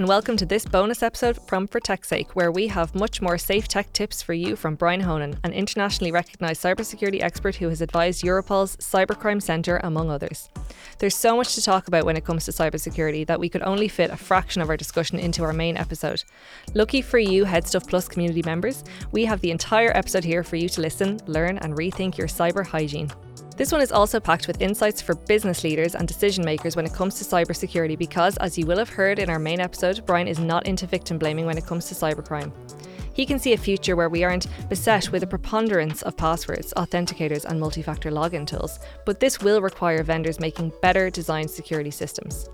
[0.00, 3.36] And welcome to this bonus episode from For Tech's Sake, where we have much more
[3.36, 7.82] safe tech tips for you from Brian Honan, an internationally recognised cybersecurity expert who has
[7.82, 10.48] advised Europol's Cybercrime Centre, among others.
[11.00, 13.88] There's so much to talk about when it comes to cybersecurity that we could only
[13.88, 16.24] fit a fraction of our discussion into our main episode.
[16.72, 20.70] Lucky for you, HeadStuff Plus community members, we have the entire episode here for you
[20.70, 23.10] to listen, learn, and rethink your cyber hygiene.
[23.60, 26.94] This one is also packed with insights for business leaders and decision makers when it
[26.94, 30.38] comes to cybersecurity because, as you will have heard in our main episode, Brian is
[30.38, 32.52] not into victim blaming when it comes to cybercrime.
[33.12, 37.44] He can see a future where we aren't beset with a preponderance of passwords, authenticators,
[37.44, 42.48] and multi factor login tools, but this will require vendors making better designed security systems.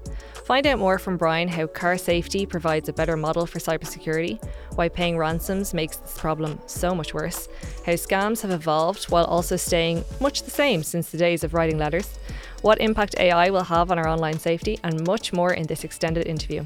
[0.47, 4.41] Find out more from Brian how car safety provides a better model for cybersecurity,
[4.77, 7.49] why paying ransoms makes this problem so much worse,
[7.85, 11.79] how scams have evolved while also staying much the same since the days of writing
[11.79, 12.21] letters,
[12.63, 16.29] what impact AI will have on our online safety, and much more in this extended
[16.29, 16.63] interview.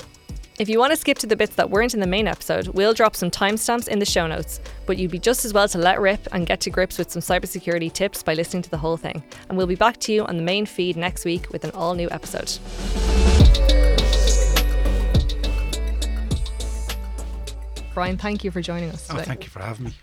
[0.60, 2.92] If you want to skip to the bits that weren't in the main episode, we'll
[2.92, 5.98] drop some timestamps in the show notes, but you'd be just as well to let
[6.02, 9.22] rip and get to grips with some cybersecurity tips by listening to the whole thing.
[9.48, 11.94] And we'll be back to you on the main feed next week with an all
[11.94, 12.58] new episode.
[17.94, 19.24] Brian, thank you for joining us Oh, today.
[19.24, 19.94] thank you for having me.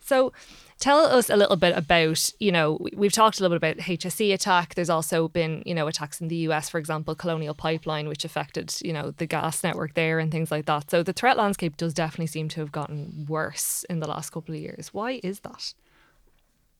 [0.00, 0.32] So,
[0.80, 3.84] tell us a little bit about, you know, we- we've talked a little bit about
[3.86, 4.74] HSE attack.
[4.74, 8.74] There's also been, you know, attacks in the US, for example, Colonial Pipeline, which affected,
[8.82, 10.90] you know, the gas network there and things like that.
[10.90, 14.54] So the threat landscape does definitely seem to have gotten worse in the last couple
[14.54, 14.88] of years.
[14.92, 15.74] Why is that?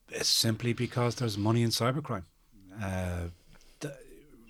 [0.09, 2.23] It's simply because there's money in cybercrime.
[2.81, 3.27] Uh,
[3.79, 3.93] th-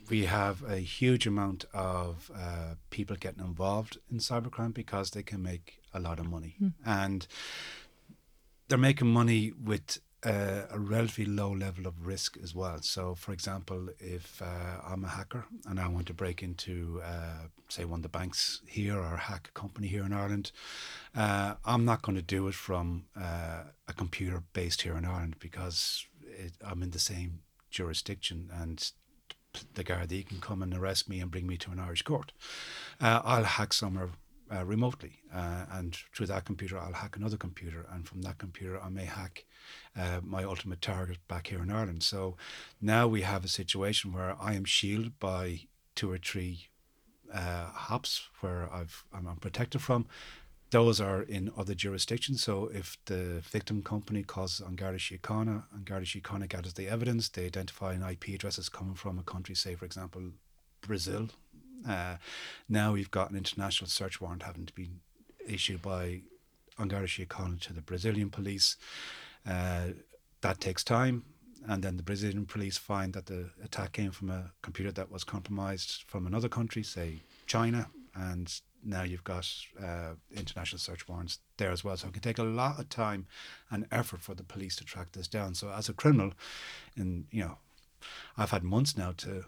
[0.09, 5.41] we have a huge amount of uh, people getting involved in cybercrime because they can
[5.43, 6.55] make a lot of money.
[6.85, 7.27] And
[8.71, 12.77] they're making money with uh, a relatively low level of risk as well.
[12.81, 17.47] So, for example, if uh, I'm a hacker and I want to break into, uh,
[17.67, 20.53] say, one of the banks here or hack a company here in Ireland,
[21.13, 25.35] uh, I'm not going to do it from uh, a computer based here in Ireland
[25.39, 27.39] because it, I'm in the same
[27.71, 28.89] jurisdiction and
[29.73, 32.31] the Gardaí can come and arrest me and bring me to an Irish court.
[33.01, 34.11] Uh, I'll hack somewhere
[34.53, 38.81] uh, remotely, uh, and through that computer, I'll hack another computer, and from that computer,
[38.81, 39.45] I may hack
[39.97, 42.03] uh, my ultimate target back here in Ireland.
[42.03, 42.35] So
[42.81, 45.61] now we have a situation where I am shielded by
[45.95, 46.67] two or three
[47.33, 50.05] uh, hops where I've I'm, protected from.
[50.71, 52.43] Those are in other jurisdictions.
[52.43, 57.93] So if the victim company calls on Garda Síochána Síochána gathers the evidence, they identify
[57.93, 60.21] an IP address as coming from a country, say for example,
[60.81, 61.29] Brazil.
[61.87, 62.17] Uh,
[62.69, 64.89] now we've got an international search warrant having to be
[65.47, 66.21] issued by
[66.77, 68.77] Garda Síochána to the Brazilian police.
[69.47, 69.87] Uh,
[70.41, 71.23] that takes time,
[71.67, 75.23] and then the Brazilian police find that the attack came from a computer that was
[75.23, 79.47] compromised from another country, say China, and now you've got
[79.81, 81.95] uh, international search warrants there as well.
[81.97, 83.27] So it can take a lot of time
[83.69, 85.53] and effort for the police to track this down.
[85.53, 86.33] So as a criminal,
[86.95, 87.57] and you know,
[88.37, 89.45] I've had months now to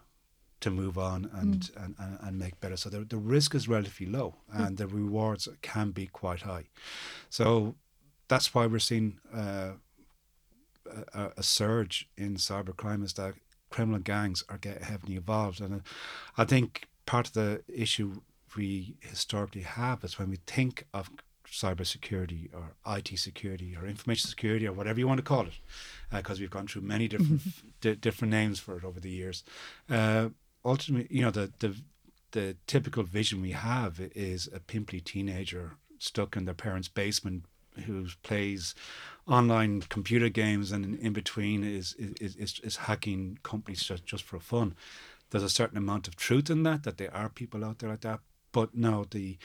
[0.63, 2.77] to move on and, and, and, and make better.
[2.77, 6.65] So the, the risk is relatively low and the rewards can be quite high.
[7.29, 7.75] So
[8.29, 9.71] that's why we're seeing uh,
[11.13, 13.33] a, a surge in cybercrime is that
[13.69, 15.59] criminal gangs are getting heavily involved.
[15.59, 15.79] And uh,
[16.37, 18.21] I think part of the issue
[18.55, 21.09] we historically have is when we think of
[21.49, 25.59] cybersecurity or IT security or information security or whatever you want to call it,
[26.11, 27.41] because we've gone through many different
[27.81, 29.43] di- different names for it over the years.
[29.89, 30.29] Uh,
[30.65, 31.75] ultimately, you know, the, the
[32.31, 37.45] the typical vision we have is a pimply teenager stuck in their parents' basement
[37.85, 38.75] who plays
[39.27, 44.39] online computer games and in, between is, is is is hacking companies just, just for
[44.39, 44.75] fun.
[45.29, 48.01] There's a certain amount of truth in that that there are people out there like
[48.01, 48.19] that,
[48.51, 49.37] but no, the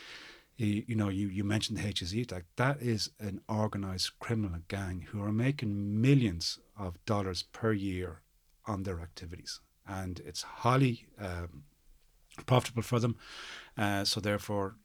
[0.57, 2.45] you, you know you you mentioned the HSE attack.
[2.57, 8.21] That is an organized criminal gang who are making millions of dollars per year
[8.67, 11.65] on their activities, and it's highly um,
[12.47, 13.17] profitable for them.
[13.77, 14.77] Uh, so therefore,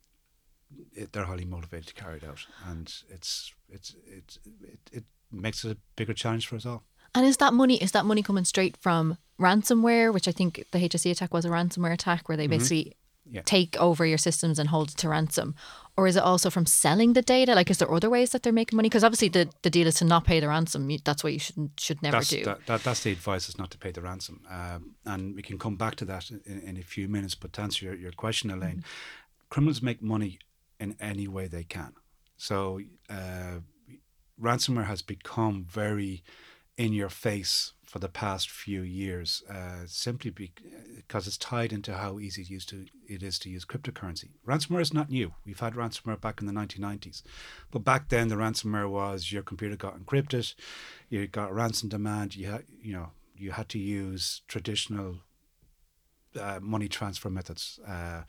[0.93, 5.63] it, they're highly motivated to carry it out, and it's it's it's it, it makes
[5.65, 6.83] it a bigger challenge for us all.
[7.15, 10.79] And is that money is that money coming straight from ransomware, which I think the
[10.79, 12.93] HSE attack was a ransomware attack where they basically
[13.25, 13.41] Yeah.
[13.45, 15.55] take over your systems and hold it to ransom,
[15.95, 17.53] or is it also from selling the data?
[17.53, 18.89] Like, is there other ways that they're making money?
[18.89, 20.89] Because obviously the, the deal is to not pay the ransom.
[20.89, 22.43] You- That's what you should should never that's, do.
[22.43, 24.41] That, that, that's the advice is not to pay the ransom.
[24.49, 27.35] Um, and we can come back to that in, in a few minutes.
[27.35, 29.49] But to answer your, your question, Elaine, Mm-hmm.
[29.49, 30.39] criminals make money
[30.79, 31.93] in any way they can.
[32.37, 32.79] So
[33.09, 33.59] uh,
[34.41, 36.23] ransomware has become very
[36.77, 42.17] in your face for the past few years, uh, simply because it's tied into how
[42.17, 44.31] easy it, used to, it is to use cryptocurrency.
[44.47, 45.31] Ransomware is not new.
[45.45, 47.21] We've had ransomware back in the 1990s.
[47.69, 50.55] But back then, the ransomware was your computer got encrypted,
[51.07, 55.17] you got ransom demand, you, had, you, know, you had to use traditional
[56.41, 58.23] uh, money transfer methods, uh,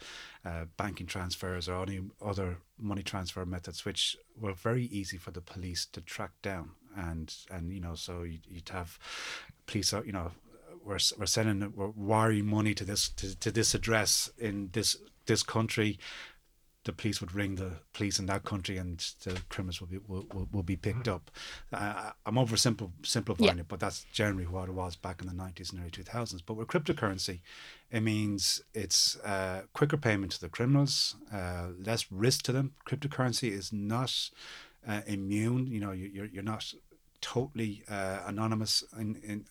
[0.45, 5.41] uh, banking transfers, or any other money transfer methods, which were very easy for the
[5.41, 6.73] police to track down.
[6.97, 8.99] And and you know, so you'd, you'd have
[9.67, 10.33] police, uh, you know,
[10.85, 14.97] we're we're sending we're wiring money to this to, to this address in this
[15.27, 15.99] this country.
[16.85, 20.27] The police would ring the police in that country, and the criminals will be will,
[20.35, 21.31] will, will be picked up.
[21.73, 23.63] Uh, I'm over simple simplifying Yeah.
[23.63, 26.43] it, but that's generally what it was back in the 90s and early 2000s.
[26.45, 27.41] But with cryptocurrency,
[27.91, 32.75] it means it's uh, quicker payment to the criminals, uh, less risk to them.
[32.87, 34.29] Cryptocurrency is not
[34.87, 35.67] uh, immune.
[35.67, 36.73] You know, you- you're you're not
[37.21, 39.45] totally uh, anonymous in in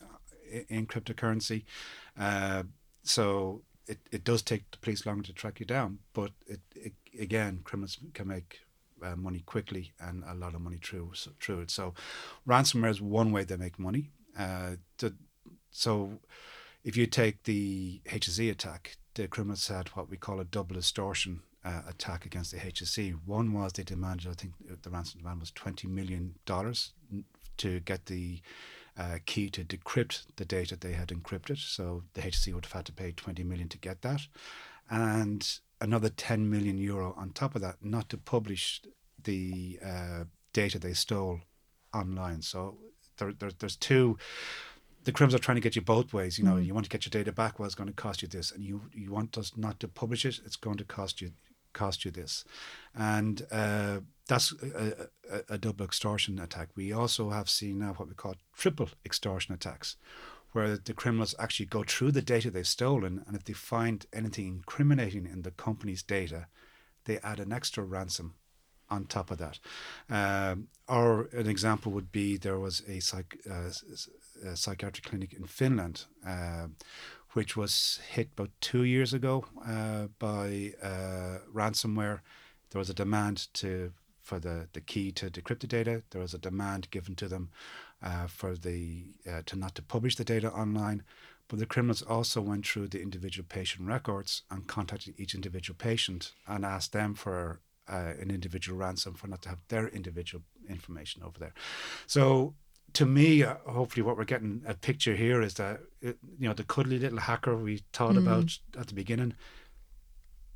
[0.68, 1.64] in cryptocurrency.
[2.18, 2.62] Uh,
[3.02, 6.92] so it, it does take the police longer to track you down, but it, it
[7.20, 8.60] again criminals can make
[9.02, 11.70] uh, money quickly and a lot of money through so, through it.
[11.70, 11.94] So
[12.48, 14.10] ransomware is one way they make money.
[14.38, 15.14] Uh, the,
[15.70, 16.20] so
[16.84, 21.40] if you take the HSE attack, the criminals had what we call a double extortion
[21.64, 23.18] uh, attack against the HSE.
[23.24, 24.52] One was they demanded, I think
[24.82, 26.34] the ransom demand was $20 million
[27.56, 28.40] to get the
[28.96, 31.58] uh, key to decrypt the data they had encrypted.
[31.58, 34.22] So the HSE would have had to pay 20 million to get that.
[34.90, 38.82] And another 10 million euro on top of that, not to publish
[39.22, 41.40] the uh, data they stole
[41.94, 42.42] online.
[42.42, 42.76] So
[43.16, 44.18] there, there, there's two
[45.04, 46.38] the criminals are trying to get you both ways.
[46.38, 48.28] You know, you want to get your data back, well, it's going to cost you
[48.28, 51.32] this, and you you want us not to publish it, it's going to cost you
[51.74, 52.44] cost you this,
[52.94, 56.68] and uh, that's a, a, a double extortion attack.
[56.74, 59.96] We also have seen now what we call triple extortion attacks,
[60.52, 64.46] where the criminals actually go through the data they've stolen, and if they find anything
[64.46, 66.46] incriminating in the company's data,
[67.04, 68.34] they add an extra ransom
[68.88, 69.58] on top of that.
[70.08, 73.70] Um, or an example would be there was a, psych, uh,
[74.46, 76.68] a psychiatric clinic in Finland, uh,
[77.34, 82.20] which was hit about two years ago uh, by uh, ransomware.
[82.70, 83.92] There was a demand to
[84.22, 86.02] for the, the key to decrypt the data.
[86.10, 87.50] There was a demand given to them
[88.02, 91.02] uh, for the uh, to not to publish the data online.
[91.48, 96.32] But the criminals also went through the individual patient records and contacted each individual patient
[96.46, 101.22] and asked them for uh, an individual ransom for not to have their individual information
[101.22, 101.52] over there.
[102.06, 102.54] So
[102.94, 106.54] to me, uh, hopefully, what we're getting a picture here is that it, you know
[106.54, 109.34] the cuddly little hacker we thought about at the beginning.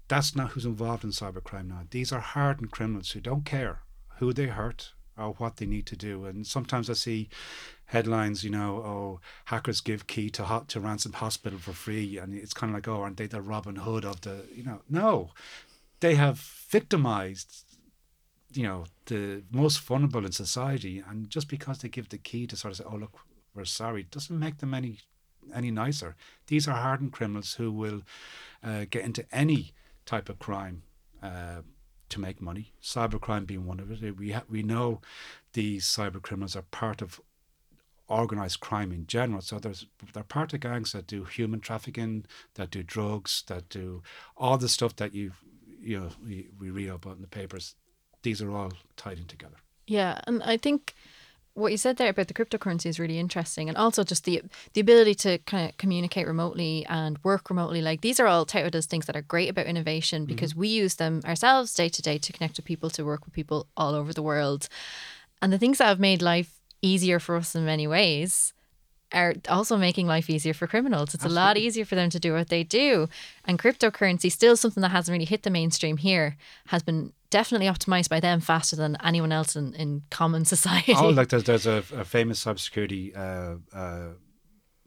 [0.06, 1.82] That's not who's involved in cybercrime now.
[1.90, 3.82] These are hardened criminals who don't care
[4.18, 6.24] who they hurt or what they need to do.
[6.24, 7.28] And sometimes I see
[7.86, 12.34] headlines, you know, oh, hackers give key to hot to ransom hospital for free, and
[12.34, 15.32] it's kind of like, oh, aren't they the Robin Hood of the, you know, no,
[16.00, 17.64] they have victimized
[18.52, 22.56] you know the most vulnerable in society and just because they give the key to
[22.56, 23.12] sort of say oh look
[23.54, 24.98] we're sorry doesn't make them any
[25.54, 26.16] any nicer.
[26.46, 28.02] These are hardened criminals who will
[28.62, 29.72] uh, get into any
[30.06, 30.82] type of crime
[31.22, 31.62] uh,
[32.08, 32.72] to make money.
[32.82, 34.16] Cybercrime being one of it.
[34.16, 35.00] We ha- we know
[35.52, 37.20] these cyber criminals are part of
[38.08, 39.42] organized crime in general.
[39.42, 42.24] So there's they're part of gangs that do human trafficking
[42.54, 44.02] that do drugs that do
[44.36, 45.32] all the stuff that you
[45.80, 47.74] you know we, we read about in the papers
[48.22, 49.56] these are all tied in together.
[49.86, 50.94] Yeah, and I think
[51.54, 54.42] what you said there about the cryptocurrency is really interesting, and also just the
[54.74, 57.82] the ability to kind of communicate remotely and work remotely.
[57.82, 60.34] Like these are all touted as things that are great about innovation mm-hmm.
[60.34, 63.34] because we use them ourselves day to day to connect with people, to work with
[63.34, 64.68] people all over the world,
[65.42, 68.52] and the things that have made life easier for us in many ways
[69.12, 71.14] are also making life easier for criminals.
[71.14, 73.08] It's a lot easier for them to do what they do.
[73.46, 78.08] And cryptocurrency, still something that hasn't really hit the mainstream here, has been definitely optimized
[78.08, 80.94] by them faster than anyone else in, in common society.
[80.96, 84.08] oh, like there's there's a, a famous cybersecurity uh, uh,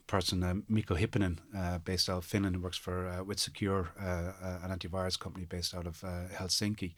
[0.06, 4.04] person, uh, Mikko Hyppönen, uh, based out of Finland, who works for uh, WithSecure, uh,
[4.04, 6.94] uh, an antivirus company based out of uh, Helsinki,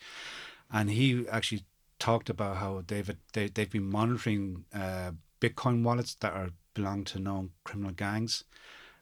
[0.72, 1.64] and he actually
[2.00, 4.64] talked about how they've they, they've been monitoring
[5.40, 8.44] Bitcoin wallets that are belong to known criminal gangs,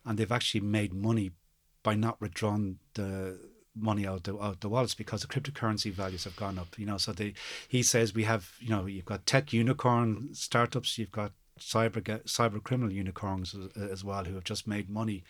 [0.05, 1.31] and they've actually made money
[1.83, 3.39] by not withdrawing the
[3.75, 6.79] money out the out the wallets because the cryptocurrency values have gone up.
[6.79, 7.35] You know, so they
[7.69, 12.62] he says we have you know you've got tech unicorn startups, you've got cyber cyber
[12.62, 15.23] criminal unicorns as, as well who have just made money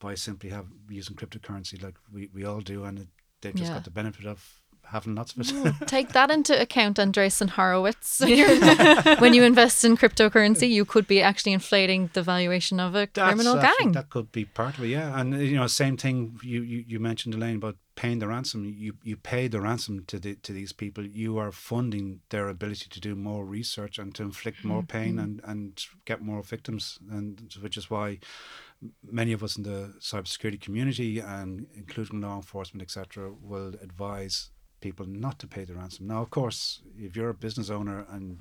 [0.00, 3.08] by simply have using cryptocurrency like we, we all do, and
[3.40, 3.74] they've just Yeah.
[3.76, 5.46] got the benefit of having lots of it.
[5.48, 8.20] Mm, Take that into account, Andreessen Horowitz.
[9.20, 13.54] when you invest in cryptocurrency, you could be actually inflating the valuation of a criminal
[13.54, 13.92] That's actually- gang.
[13.92, 15.18] That could be part of it, yeah.
[15.20, 16.38] And you know, same thing.
[16.42, 18.64] You you, you mentioned Elaine about paying the ransom.
[18.64, 21.04] You you pay the ransom to the to these people.
[21.06, 24.98] You are funding their ability to do more research and to inflict more Mm-hmm.
[24.98, 26.98] pain and and get more victims.
[27.10, 28.18] And which is why
[29.02, 35.06] many of us in the cybersecurity community and including law enforcement, etc., will advise people
[35.06, 36.06] not to pay the ransom.
[36.06, 38.38] Now, of course, if you're a business owner and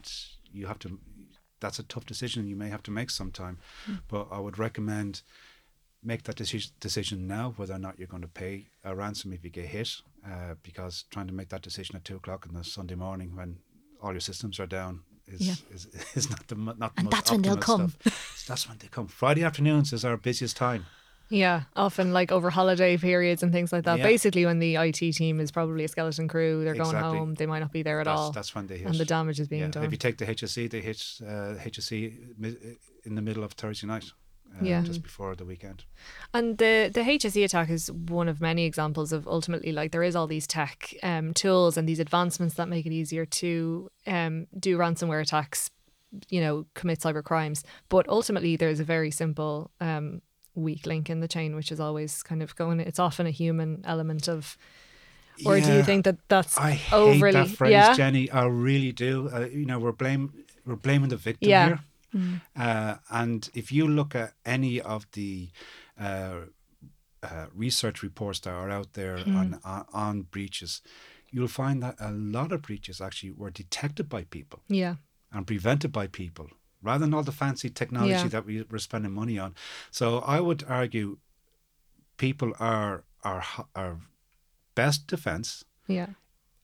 [0.52, 1.00] you have to,
[1.60, 3.58] that's a tough decision you may have to make sometime.
[4.08, 5.22] But I would recommend
[6.04, 9.44] make that decision decision now whether or not you're going to pay a ransom if
[9.44, 9.90] you get hit,
[10.26, 13.58] uh, because trying to make that decision at two o'clock on the Sunday morning when
[14.02, 15.56] all your systems are down is Yeah.
[15.76, 17.90] is, is not the not the And most that's when they'll come.
[17.90, 18.46] stuff.
[18.48, 19.08] that's when they come.
[19.08, 20.86] Friday afternoons is our busiest time.
[21.30, 23.98] Yeah, often like over holiday periods and things like that.
[24.00, 24.04] Yeah.
[24.04, 27.60] Basically, when the IT team is probably a skeleton crew, they're going home, they might
[27.60, 28.32] not be there at that's, all.
[28.32, 28.88] That's when they hit.
[28.88, 29.68] and the damage is being yeah.
[29.70, 29.84] done.
[29.84, 32.56] If you take the HSE, they hit uh, HSE mi-
[33.04, 34.06] in the middle of Thursday night,
[34.54, 34.82] uh, Yeah.
[34.82, 35.84] just before the weekend.
[36.34, 40.16] And the the HSE attack is one of many examples of ultimately like there is
[40.16, 44.78] all these tech um, tools and these advancements that make it easier to um, do
[44.78, 45.72] ransomware attacks,
[46.30, 47.66] you know, commit cyber crimes.
[47.90, 50.22] But ultimately, there's a very simple um,
[50.58, 52.80] weak link in the chain, which is always kind of going.
[52.80, 54.58] It's often a human element of.
[55.46, 57.32] Or do you think that that's I hate overly?
[57.32, 58.30] that phrase, yeah, Jenny.
[58.32, 59.30] I really do.
[59.32, 60.34] Uh, you know, we're blame
[60.66, 61.68] we're blaming the victim Yeah.
[61.68, 61.80] here.
[62.56, 65.50] Uh, and if you look at any of the
[66.00, 66.40] uh,
[67.22, 70.82] uh, research reports that are out there on, on on breaches,
[71.30, 74.96] you'll find that a lot of breaches actually were detected by people yeah,
[75.32, 76.48] and prevented by people
[76.82, 78.28] rather than all the fancy technology Yeah.
[78.28, 79.56] that we, we're spending money on.
[79.92, 81.18] So I would argue
[82.18, 83.44] people are our
[83.76, 84.00] our
[84.76, 86.08] best defense yeah,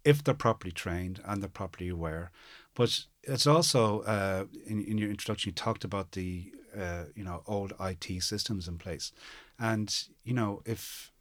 [0.04, 2.32] if they're properly trained and they're properly aware.
[2.76, 7.44] But it's also uh, in, in your introduction you talked about the uh, you know
[7.48, 9.12] old IT systems in place,
[9.58, 9.94] and
[10.24, 11.12] you know if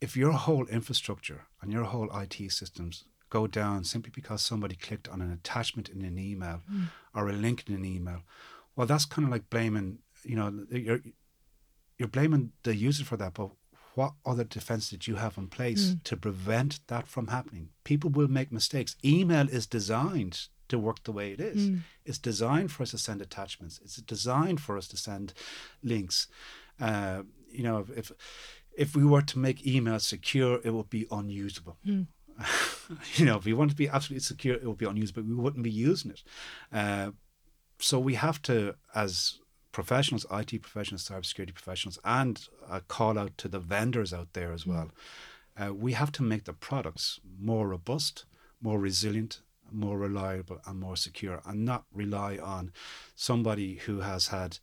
[0.00, 5.08] if your whole infrastructure and your whole IT systems go down simply because somebody clicked
[5.08, 6.84] on an attachment in an email hmm.
[7.14, 8.22] or a link in an email,
[8.76, 11.00] well that's kind of like blaming you know you're
[11.98, 13.50] you're blaming the user for that, but
[13.94, 15.94] what other defense did you have in place hmm.
[16.04, 17.68] to prevent that from happening?
[17.84, 18.96] People will make mistakes.
[19.04, 21.68] Email is designed to work the way it is.
[21.68, 21.76] Hmm.
[22.06, 23.80] It's designed for us to send attachments.
[23.82, 25.34] It's designed for us to send
[25.82, 26.28] links.
[26.80, 28.12] Uh, you know, if
[28.78, 31.76] if we were to make email secure, it would be unusable.
[33.14, 35.22] you know, if we want to be absolutely secure, it would be unusable.
[35.22, 36.22] But we wouldn't be using it.
[36.72, 37.10] Uh,
[37.78, 39.38] so we have to, as
[39.72, 44.66] professionals, IT professionals, cybersecurity professionals, and a call out to the vendors out there as
[44.66, 44.90] well.
[45.56, 48.24] Uh, we have to make the products more robust,
[48.60, 52.72] more resilient, more reliable, and more secure, and not rely on
[53.14, 54.58] somebody who has had,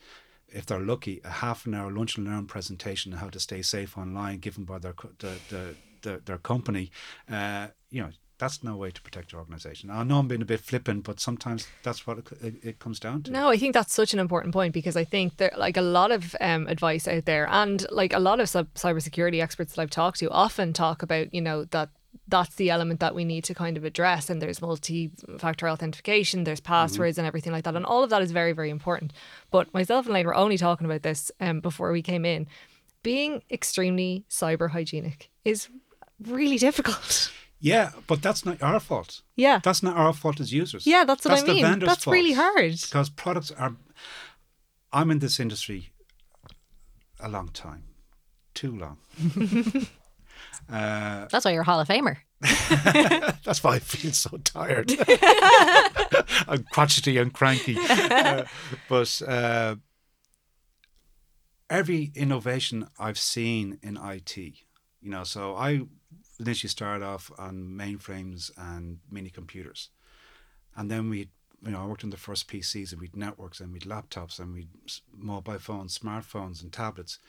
[0.50, 3.62] if they're lucky, a half an hour lunch and learn presentation on how to stay
[3.62, 6.92] safe online given by their the, the, the, their company.
[7.30, 9.90] Uh, you know, that's no way to protect your organization.
[9.90, 13.00] I know I'm being a bit flippant, but sometimes that's what it, it, it comes
[13.00, 13.32] down to.
[13.32, 16.12] No, I think that's such an important point because I think there like a lot
[16.12, 19.90] of um, advice out there, and like a lot of sub- cybersecurity experts that I've
[19.90, 21.90] talked to often talk about, you know, that
[22.28, 24.30] that's the element that we need to kind of address.
[24.30, 28.32] And there's multi-factor authentication, there's passwords, and everything like that, and all of that is
[28.32, 29.14] very, very important.
[29.50, 32.48] But myself and Lane were only talking about this um, before we came in.
[33.02, 35.70] Being extremely cyber hygienic is
[36.22, 37.32] really difficult.
[37.60, 39.22] Yeah, but that's not our fault.
[39.36, 39.60] Yeah.
[39.64, 40.86] That's not our fault as users.
[40.86, 41.64] Yeah, that's what I the mean.
[41.64, 42.74] vendor's That's really hard.
[42.82, 43.76] Because products are.
[44.94, 45.90] I'm in this industry
[47.20, 47.84] a long time,
[48.54, 48.98] too long.
[50.72, 52.18] uh, That's why you're a Hall of Famer.
[53.44, 54.92] that's why I feel so tired.
[56.48, 57.78] I'm crotchety and cranky.
[57.80, 58.44] Uh,
[58.88, 59.76] but uh,
[61.70, 65.82] every innovation I've seen in IT, you know, so I
[66.40, 69.90] initially started off on mainframes and mini computers.
[70.76, 71.30] And then we,
[71.64, 74.54] you know, I worked on the first PCs and we'd networks and we'd laptops and
[74.54, 74.70] we'd
[75.16, 77.20] mobile phones, smartphones and tablets.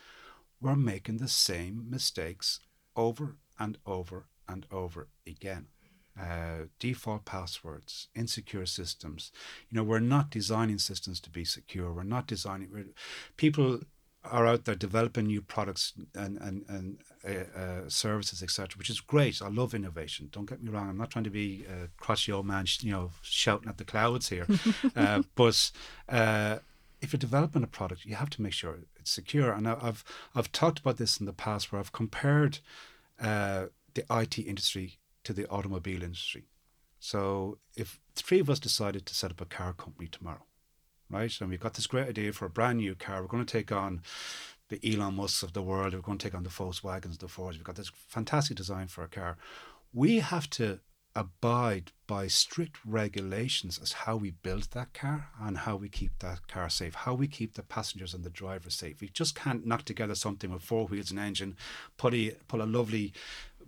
[0.61, 2.59] We're making the same mistakes
[2.95, 5.67] over and over and over again.
[6.19, 9.31] Uh, default passwords, insecure systems.
[9.69, 11.93] You know, we're not designing systems to be secure.
[11.93, 12.69] We're not designing.
[12.71, 12.87] We're,
[13.37, 13.79] people
[14.31, 19.01] are out there developing new products and and and uh, uh, services, etc., which is
[19.01, 19.41] great.
[19.41, 20.29] I love innovation.
[20.31, 20.89] Don't get me wrong.
[20.89, 24.29] I'm not trying to be a crotchety old man, you know, shouting at the clouds
[24.29, 24.47] here.
[24.95, 25.71] uh, but
[26.07, 26.59] uh,
[27.01, 29.51] if you're developing a product, you have to make sure it's secure.
[29.51, 30.03] And I've
[30.35, 32.59] I've talked about this in the past, where I've compared
[33.21, 36.45] uh, the IT industry to the automobile industry.
[36.99, 40.45] So if three of us decided to set up a car company tomorrow,
[41.09, 43.51] right, and we've got this great idea for a brand new car, we're going to
[43.51, 44.01] take on
[44.69, 47.57] the Elon Musks of the world, we're going to take on the Volkswagens, the Fords,
[47.57, 49.37] we've got this fantastic design for a car.
[49.93, 50.79] We have to
[51.15, 56.47] abide by strict regulations as how we build that car and how we keep that
[56.47, 59.01] car safe, how we keep the passengers and the driver safe.
[59.01, 61.57] We just can't knock together something with four wheels and engine,
[61.97, 63.13] put a, put a lovely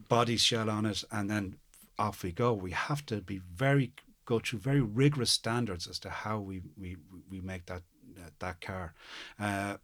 [0.07, 1.57] body shell on it, and then
[1.98, 2.53] off we go.
[2.53, 3.91] We have to be very
[4.31, 6.97] go through very rigorous standards as to how we we,
[7.29, 7.83] we make that
[8.17, 8.93] uh, that car.
[9.39, 9.77] Uh,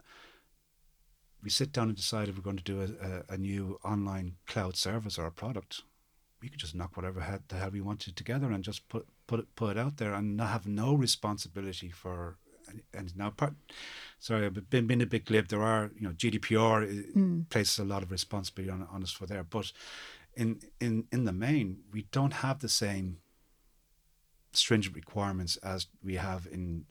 [1.44, 4.36] we sit down and decide if we're going to do a, a, a new online
[4.48, 5.84] cloud service or a product
[6.42, 9.39] we could just knock whatever head, the hell we wanted together and just put put
[9.39, 12.38] it put it out there and not have no responsibility for
[12.94, 13.54] and now part
[14.20, 17.50] sorry I've been been a bit glib there are you know GDPR mm.
[17.50, 19.72] places a lot of responsibility on, on us for there but
[20.36, 23.18] in in in the main we don't have the same
[24.58, 26.86] stringent requirements as we have in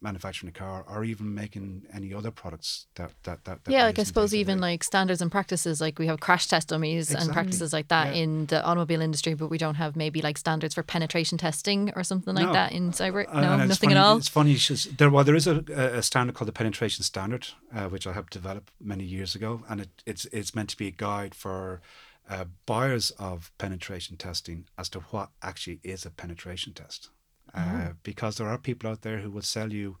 [0.00, 3.98] manufacturing a car or even making any other products that that that, that yeah like
[3.98, 7.26] i suppose even like standards and practices like we have crash test dummies exactly.
[7.26, 8.22] and practices like that yeah.
[8.22, 12.02] in the automobile industry but we don't have maybe like standards for penetration testing or
[12.02, 12.52] something like no.
[12.52, 14.56] that in cyber no nothing funny, at all it's funny
[14.96, 15.56] there well there is a,
[15.98, 19.80] a standard called the penetration standard uh, which i helped develop many years ago and
[19.80, 21.80] it, it's it's meant to be a guide for
[22.28, 27.10] uh, buyers of penetration testing as to what actually is a penetration test
[27.54, 27.90] uh, mm-hmm.
[28.02, 29.96] because there are people out there who will sell you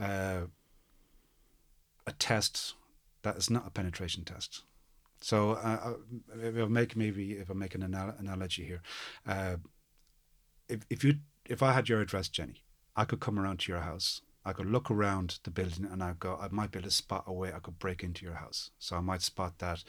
[0.00, 0.42] uh,
[2.06, 2.74] a test
[3.22, 4.62] that is not a penetration test.
[5.20, 5.94] So uh, uh
[6.40, 8.82] if I make maybe if I make an anal- analogy here,
[9.26, 9.56] uh,
[10.68, 11.14] if if you
[11.46, 12.62] if I had your address, Jenny,
[12.94, 16.14] I could come around to your house I could look around the building and I
[16.20, 18.70] go, I might be able to spot a way I could break into your house.
[18.78, 19.82] So I might spot that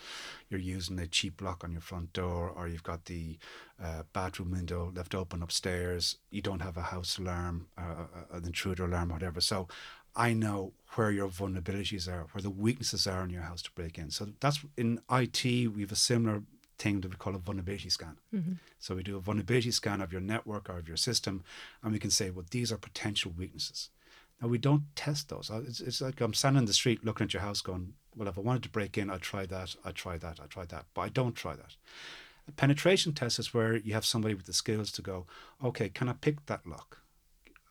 [0.49, 3.37] you're using a cheap lock on your front door, or you've got the
[3.81, 6.15] uh, bathroom window left open upstairs.
[6.31, 9.41] You don't have a house alarm, uh, uh an intruder alarm, whatever.
[9.41, 9.67] So
[10.15, 13.99] I know where your vulnerabilities are, where the weaknesses are in your house to break
[13.99, 14.09] in.
[14.09, 15.43] So that's in IT.
[15.45, 16.41] We have a similar
[16.79, 18.17] thing that we call a vulnerability scan.
[18.33, 18.53] Mm-hmm.
[18.79, 21.43] So we do a vulnerability scan of your network or of your system,
[21.83, 23.91] and we can say, well, these are potential weaknesses.
[24.41, 25.49] Now we don't test those.
[25.51, 28.37] It's, it's like I'm standing in the street looking at your house, going, "Well, if
[28.37, 29.75] I wanted to break in, I'd try that.
[29.83, 30.39] I'd try that.
[30.41, 31.75] I'd try that." But I don't try that.
[32.47, 35.25] A penetration test is where you have somebody with the skills to go,
[35.63, 36.99] "Okay, can I pick that lock?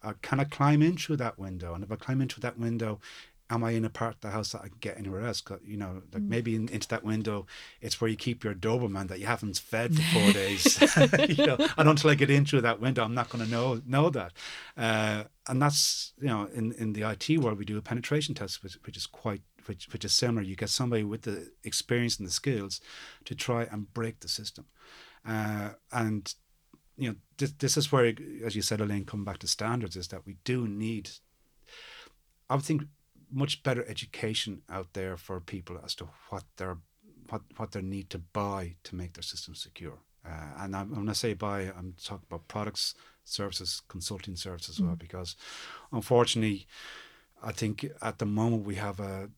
[0.02, 1.74] Uh, can I climb in through that window?
[1.74, 3.00] And if I climb into that window,
[3.50, 5.40] am I in a part of the house that I can get anywhere else?
[5.40, 6.28] Cause, You know, like mm.
[6.28, 7.46] maybe in, into that window,
[7.80, 10.80] it's where you keep your Doberman that you haven't fed for four days.
[11.38, 13.80] you know, and until I get in through that window, I'm not going to know
[13.87, 14.32] know that.
[14.76, 18.62] Uh, and that's you know, in, in the IT world, we do a penetration test,
[18.62, 20.42] which, which is quite which which is similar.
[20.42, 22.80] You get somebody with the experience and the skills
[23.24, 24.66] to try and break the system,
[25.26, 26.35] uh, and
[26.96, 30.09] you know, this, this is where, as you said, Elaine, come back to standards, is
[30.09, 31.11] that we do need.
[32.48, 32.85] I would think
[33.30, 36.78] much better education out there for people as to what their
[37.28, 39.98] what what they need to buy to make their system secure.
[40.24, 44.80] Uh, and I'm, when I say buy, I'm talking about products, services, consulting services as
[44.80, 44.86] mm.
[44.86, 45.36] well, because
[45.92, 46.66] unfortunately,
[47.42, 49.30] I think at the moment we have a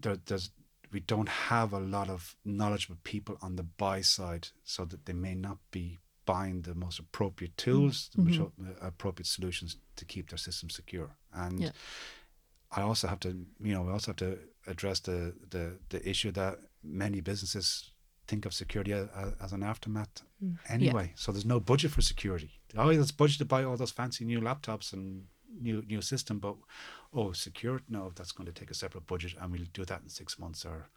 [0.00, 0.50] there, there's
[0.90, 5.12] we don't have a lot of knowledgeable people on the buy side, so that they
[5.12, 8.64] may not be buying the most appropriate tools, mm-hmm.
[8.64, 11.16] the appropriate solutions to keep their system secure.
[11.32, 11.70] And yeah.
[12.70, 13.28] I also have to,
[13.60, 17.92] you know, we also have to address the the the issue that many businesses
[18.26, 19.08] think of security as,
[19.40, 20.58] as an aftermath mm.
[20.68, 21.06] anyway.
[21.06, 21.16] Yeah.
[21.16, 22.50] So there's no budget for security.
[22.76, 25.24] Oh, there's budget to buy all those fancy new laptops and
[25.60, 26.56] new new system, but
[27.14, 27.80] oh, secure?
[27.88, 30.64] No, that's going to take a separate budget, and we'll do that in six months
[30.64, 30.88] or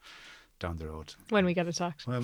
[0.60, 1.16] down the road.
[1.30, 2.06] When we get attacked.
[2.06, 2.24] Well,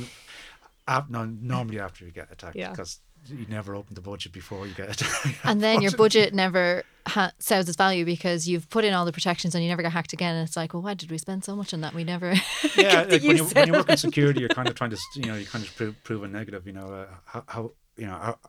[1.09, 4.89] no, normally after you get attacked, because you never open the budget before you get
[4.89, 5.03] it.
[5.43, 9.11] and then your budget never ha- sells its value because you've put in all the
[9.11, 10.35] protections and you never get hacked again.
[10.35, 11.93] And it's like, well, why did we spend so much on that?
[11.93, 12.33] We never.
[12.75, 15.25] yeah, like when, you, when you work in security, you're kind of trying to, you
[15.25, 16.65] know, you kind of prove, prove a negative.
[16.65, 18.15] You know, uh, how, how, you know.
[18.15, 18.39] How,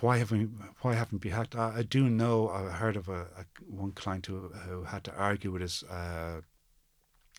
[0.00, 0.44] why haven't we,
[0.80, 1.54] why haven't we hacked?
[1.54, 5.14] I, I do know I heard of a, a, one client who who had to
[5.14, 6.40] argue with his uh,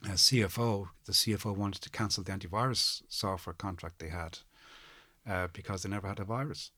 [0.05, 0.89] CFO.
[1.05, 4.39] The CFO wanted to cancel the antivirus software contract they had
[5.27, 6.71] uh, because they never had a virus.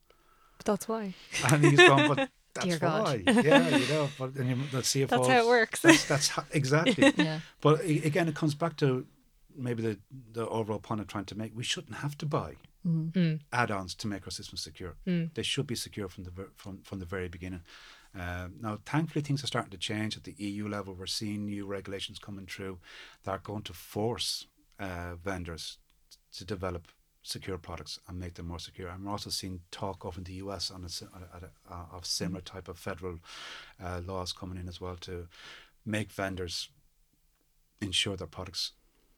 [0.58, 1.14] But that's why.
[1.52, 3.04] And he's going, but That's Dear God.
[3.04, 3.24] why.
[3.42, 5.08] yeah, you know, but and you, the CFO.
[5.08, 5.82] That's how it works.
[5.82, 7.14] That's, that's how, exactly.
[7.18, 7.40] Yeah.
[7.62, 9.06] But again, it comes back to
[9.56, 10.00] maybe the,
[10.34, 11.56] the overall point I'm trying to make.
[11.56, 12.56] We shouldn't have to buy
[13.54, 14.96] add-ons to make our systems secure.
[15.06, 17.62] They should be secure from the from from the very beginning.
[18.16, 20.96] Um, now, thankfully, things are starting to change at the EU level.
[20.96, 22.80] We're seeing new regulations coming through
[23.24, 24.48] that are going to force
[24.80, 25.78] uh, vendors
[26.34, 26.88] to develop
[27.22, 28.90] secure products and make them more secure.
[28.90, 30.88] And we're also seeing talk of in the US on a,
[31.38, 33.20] a- uh, of similar type of federal
[33.84, 35.28] uh, laws coming in as well to
[35.86, 36.70] make vendors
[37.82, 38.72] ensure their products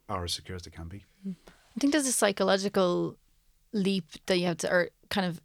[0.10, 1.06] are as secure as they can be.
[1.28, 3.18] I think there's a psychological
[3.72, 5.40] leap that you have to, or kind of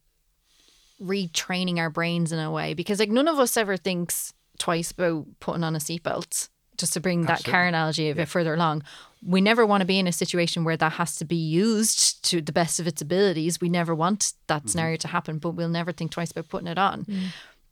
[1.00, 5.26] retraining our brains in a way, because like none of us ever thinks twice about
[5.40, 6.48] putting on a seatbelt.
[6.76, 7.52] Just to bring that Absolutely.
[7.52, 8.82] car analogy a bit further along,
[9.24, 12.40] we never want to be in a situation where that has to be used to
[12.40, 13.60] the best of its abilities.
[13.60, 14.68] We never want that mm-hmm.
[14.68, 17.04] scenario to happen, but we'll never think twice about putting it on.
[17.04, 17.28] Mm.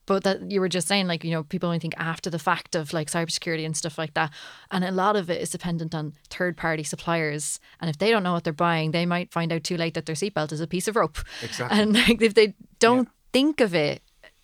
[0.06, 2.74] But that you were just saying, like, you know, people only think after the fact
[2.74, 4.30] of like cybersecurity and stuff like that.
[4.70, 7.58] And a lot of it is dependent on third party suppliers.
[7.80, 10.04] And if they don't know what they're buying, they might find out too late that
[10.04, 11.18] their seatbelt is a piece of rope.
[11.42, 11.78] Exactly.
[11.78, 14.02] And like if they don't think of it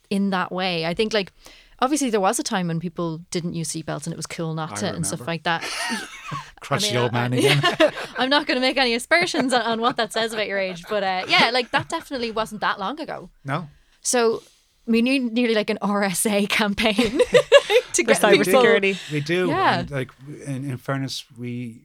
[0.08, 1.30] in that way, I think like
[1.80, 4.72] obviously there was a time when people didn't use seatbelts and it was cool not
[4.72, 5.62] I to and stuff like that.
[6.60, 7.62] Crush mean, the old I- man again.
[8.18, 10.84] I'm not going to make any aspersions on, on what that says about your age,
[10.88, 13.30] but uh, yeah, like that definitely wasn't that long ago.
[13.44, 13.68] no.
[14.02, 14.42] So
[14.86, 16.94] we need nearly like an RSA campaign
[17.92, 18.96] to get cyber security.
[19.12, 19.48] We do.
[19.48, 19.80] Yeah.
[19.80, 20.10] And like
[20.46, 21.82] in, in fairness, we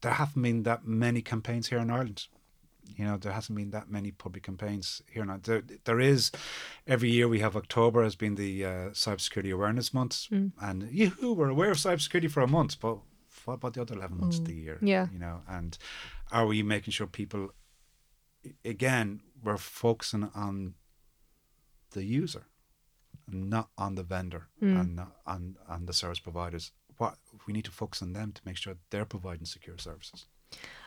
[0.00, 2.26] there haven't been that many campaigns here in Ireland.
[2.96, 5.38] You know, there hasn't been that many public campaigns here now.
[5.42, 6.30] There, there is
[6.86, 10.48] every year we have October has been the uh, cybersecurity awareness month, hmm.
[10.60, 12.98] and you were aware of cybersecurity for a month, but
[13.44, 14.64] what about the other eleven months of the hmm.
[14.64, 14.78] year?
[14.80, 15.06] Yeah.
[15.12, 15.76] you know, and
[16.32, 17.50] are we making sure people?
[18.64, 20.74] Again, we're focusing on
[21.90, 22.46] the user
[23.30, 24.76] not on the vendor hmm.
[24.76, 26.72] and not on, on the service providers.
[26.96, 30.26] What we need to focus on them to make sure they're providing secure services.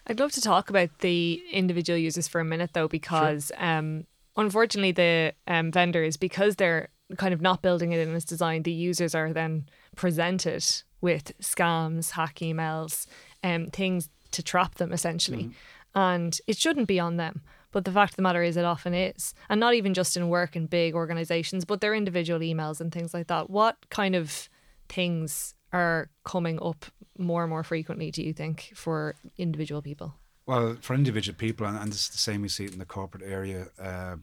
[0.07, 4.91] I'd love to talk about the individual users for a minute, though, because um, unfortunately,
[4.91, 9.13] the um, vendors, because they're kind of not building it in its design, the users
[9.13, 10.65] are then presented
[11.01, 13.05] with scams, hack emails,
[13.43, 15.51] um, things to trap them essentially.
[15.93, 17.41] And it shouldn't be on them.
[17.71, 19.33] But the fact of the matter is, it often is.
[19.49, 23.13] And not even just in work in big organizations, but their individual emails and things
[23.13, 23.49] like that.
[23.49, 24.49] What kind of
[24.89, 26.85] things are coming up
[27.17, 30.15] more and more frequently, do you think, for individual people?
[30.45, 32.85] Well, for individual people, and, and this is the same we see it in the
[32.85, 34.15] corporate area, uh,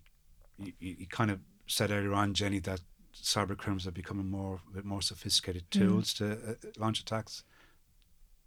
[0.58, 2.80] you, you kind of said earlier on, Jenny, that
[3.14, 7.44] cyber criminals are becoming more with more sophisticated tools to uh, launch attacks.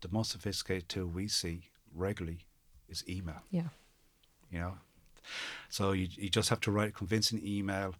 [0.02, 2.46] The most sophisticated tool we see regularly
[2.90, 3.42] is email.
[3.52, 3.70] Yeah.
[4.52, 4.74] you know.
[5.70, 7.96] So you, you just have to write a convincing email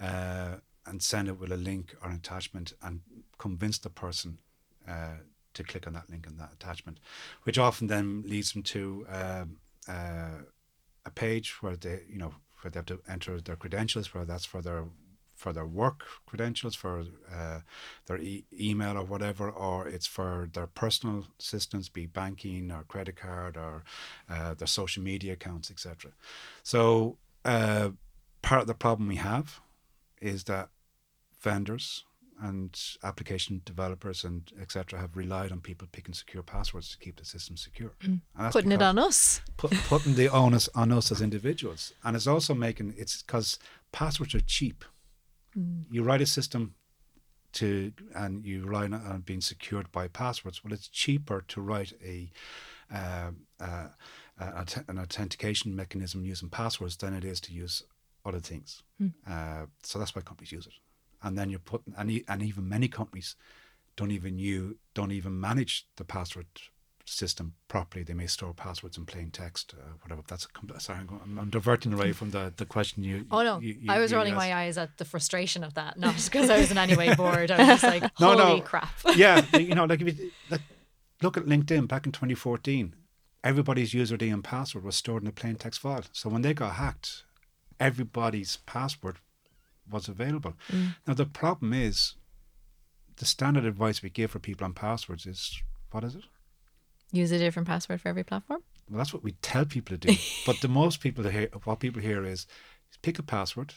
[0.00, 0.56] uh,
[0.86, 3.00] and send it with a link or an attachment and
[3.38, 4.38] convince the person
[4.88, 5.18] uh,
[5.54, 6.98] to click on that link and that attachment,
[7.42, 9.56] which often then leads them to um,
[9.88, 10.42] uh,
[11.04, 14.44] a page where they, you know, where they have to enter their credentials, whether that's
[14.44, 14.84] for their
[15.34, 17.60] for their work credentials, for uh,
[18.04, 23.16] their e- email or whatever, or it's for their personal systems, be banking or credit
[23.16, 23.82] card or
[24.28, 26.12] uh, their social media accounts, etc.
[26.62, 27.16] So
[27.46, 27.90] uh,
[28.42, 29.60] part of the problem we have
[30.20, 30.68] is that
[31.40, 32.04] vendors
[32.42, 34.98] and application developers and etc.
[34.98, 37.92] have relied on people picking secure passwords to keep the system secure.
[38.02, 39.42] And Putting it on us.
[39.56, 41.92] put, putting the onus on us as individuals.
[42.02, 43.58] And it's also making it's because
[43.92, 44.84] passwords are cheap.
[45.90, 46.74] You write a system
[47.54, 50.64] to and you rely on, being secured by passwords.
[50.64, 52.30] Well, it's cheaper to write a
[52.92, 53.86] uh, uh,
[54.88, 57.82] an authentication mechanism using passwords than it is to use
[58.24, 58.82] other things.
[59.28, 60.74] Uh, so that's why companies use it.
[61.22, 63.34] And then you're putting and, and even many companies
[63.96, 66.46] don't even you don't even manage the password
[67.06, 68.04] system properly.
[68.04, 70.22] They may store passwords in plain text, uh, whatever.
[70.28, 71.00] That's a sorry.
[71.00, 73.26] I'm, going, I'm, I'm diverting away from the, the question you.
[73.30, 74.38] Oh no, you- you- I was rolling asked.
[74.48, 77.50] my eyes at the frustration of that, not because I was in any way bored.
[77.50, 78.60] I was just like, No, holy no.
[78.62, 78.92] crap.
[79.16, 80.60] yeah, you know, like if you like,
[81.22, 82.94] look at LinkedIn back in 2014,
[83.42, 86.04] everybody's username and password was stored in a plain text file.
[86.12, 87.24] So when they got hacked,
[87.80, 89.16] everybody's password
[89.90, 90.54] was available.
[90.70, 90.94] Mm.
[91.06, 92.14] Now the problem is,
[93.16, 96.24] the standard advice we give for people on passwords is what is it?
[97.12, 98.62] Use a different password for every platform.
[98.88, 100.16] Well, that's what we tell people to do.
[100.46, 102.46] but the most people hear, what people hear is
[103.02, 103.74] pick a password,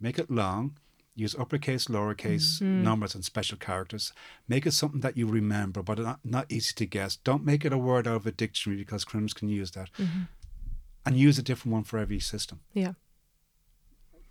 [0.00, 0.78] make it long,
[1.14, 2.82] use uppercase, lowercase, mm-hmm.
[2.82, 4.12] numbers, and special characters.
[4.48, 7.16] Make it something that you remember, but not, not easy to guess.
[7.16, 9.90] Don't make it a word out of a dictionary because criminals can use that.
[9.98, 10.22] Mm-hmm.
[11.04, 12.60] And use a different one for every system.
[12.72, 12.94] Yeah.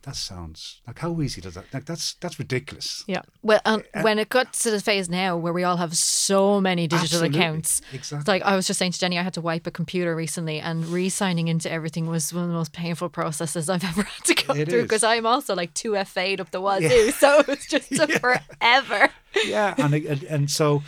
[0.06, 1.66] That sounds like how easy does that?
[1.74, 3.04] Like that's that's ridiculous.
[3.08, 3.22] Yeah.
[3.42, 6.88] Well, um, when it got to the phase now where we all have so many
[6.88, 8.20] digital accounts, Exactly.
[8.20, 10.60] it's like I was just saying to Jenny, I had to wipe a computer recently,
[10.60, 14.36] and re-signing into everything was one of the most painful processes I've ever had to
[14.46, 17.66] go It through because I'm also like two FA'd up the wazoo, so it was
[17.70, 19.10] just took forever.
[19.46, 20.84] yeah, and, and and so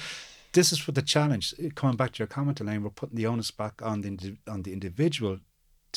[0.54, 1.54] this is what the challenge.
[1.76, 4.74] Coming back to your comment, Elaine, we're putting the onus back on the on the
[4.74, 5.40] individual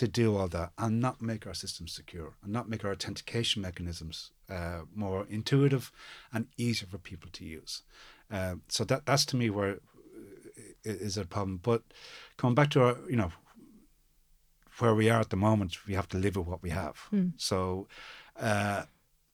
[0.00, 3.62] to do all that and not make our systems secure and not make our authentication
[3.62, 5.92] mechanisms uh, more intuitive
[6.32, 7.82] and easier for people to use.
[8.32, 9.74] Uh, so that that's to me where
[10.86, 11.60] i- is a problem.
[11.62, 11.82] But
[12.38, 13.32] coming back to our, you know,
[14.78, 16.96] where we are at the moment, we have to live with what we have.
[17.36, 17.86] So
[18.40, 18.84] uh,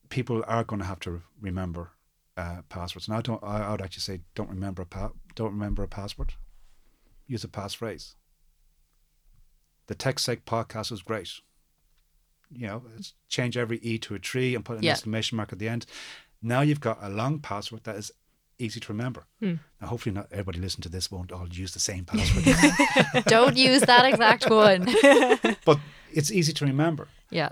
[0.08, 1.90] people are going to have to remember
[2.36, 3.08] uh, passwords.
[3.08, 3.42] And I don't.
[3.42, 6.32] I, I would actually say don't remember a pa- don't remember a password.
[7.28, 8.14] Use a passphrase.
[9.86, 11.30] The Tech's Sake podcast was great.
[12.52, 14.92] You know, it's change every E to a tree and put an Yeah.
[14.92, 15.86] exclamation mark at the end.
[16.42, 18.12] Now you've got a long password that is
[18.58, 19.24] easy to remember.
[19.40, 23.82] Now, hopefully, not everybody listening to this won't all use the same password, Don't use
[23.82, 24.84] that exact one.
[25.64, 25.78] but
[26.12, 27.08] it's easy to remember.
[27.30, 27.50] yeah.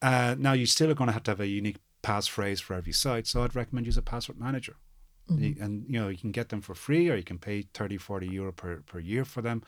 [0.00, 2.92] Uh, now you still are going to have to have a unique passphrase for every
[2.92, 3.26] site.
[3.26, 4.76] So I'd recommend use a password manager.
[5.28, 7.96] You- And you know you can get them for free or you can pay 30,
[7.98, 9.64] 40 euro per, per year for them.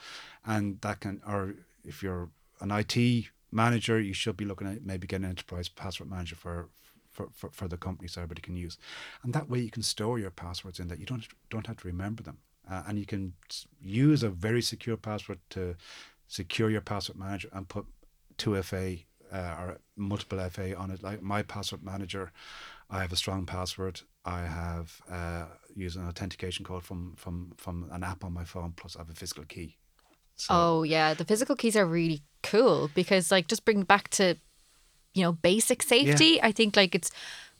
[0.47, 5.07] And that can or if you're an IT manager, you should be looking at maybe
[5.07, 6.69] getting an enterprise password manager for
[7.11, 8.79] for, for, for the company so everybody can use.
[9.25, 11.89] And that way you can store your passwords in that you don't don't have to
[11.89, 12.39] remember them.
[12.71, 13.33] Uh, and you can
[13.81, 15.75] use a very secure password to
[16.29, 17.85] secure your password manager and put
[18.39, 21.03] 2FA uh, or multiple FA on it.
[21.03, 22.33] Like my password manager,
[22.89, 24.01] I have a strong password.
[24.25, 28.73] I have uh, used an authentication code from, from, from an app on my phone,
[28.77, 29.77] plus I have a physical key.
[30.41, 34.37] So, Oh yeah, the physical keys are really cool because like just bring back to
[35.15, 36.41] you know basic safety.
[36.43, 37.11] I think like it's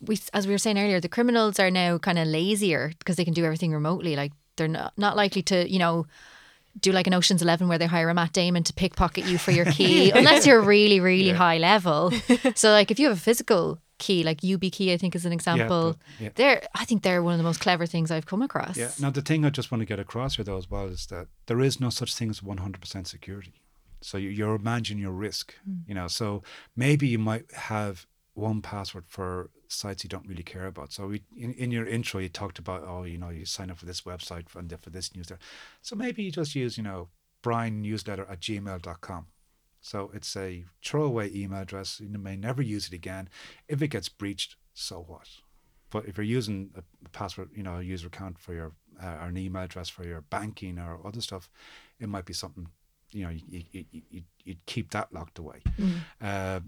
[0.01, 3.25] we as we were saying earlier, the criminals are now kind of lazier because they
[3.25, 4.17] can do everything remotely.
[4.17, 6.07] Like they're not not likely to you know
[6.81, 9.51] do like an Ocean's Eleven where they hire a Matt Damon to pickpocket you for
[9.51, 11.35] your key unless you're really really Yeah.
[11.35, 12.13] high level.
[12.55, 15.83] so like if you have a physical key like YubiKey I think is an example.
[15.93, 16.31] but- yeah.
[16.35, 18.77] They're I think they're one of the most clever things I've come across.
[18.77, 18.91] Yeah.
[18.99, 21.29] Now the thing I just want to get across here though as well is that
[21.47, 23.55] there is no such thing as one hundred percent security.
[24.03, 25.55] So you, you're managing your risk.
[25.65, 25.81] Hmm.
[25.87, 26.43] You know, so
[26.75, 30.93] maybe you might have one password for sites you don't really care about.
[30.93, 33.79] So we, in, in your intro, you talked about oh, you know, you sign up
[33.79, 35.43] for this website and for this newsletter.
[35.83, 37.09] So maybe you just use you know
[37.43, 39.27] Brian newsletter at gmail.com.
[39.81, 42.01] So it's a throwaway email address.
[42.01, 43.29] You may never use it again.
[43.69, 45.29] If it gets breached, so what?
[45.91, 49.29] But if you're using a password, you know, a user account for your uh, or
[49.29, 51.49] an email address for your banking or other stuff,
[51.99, 52.69] it might be something,
[53.11, 55.63] you know, you you, you, you you'd keep that locked away.
[56.21, 56.61] Uh,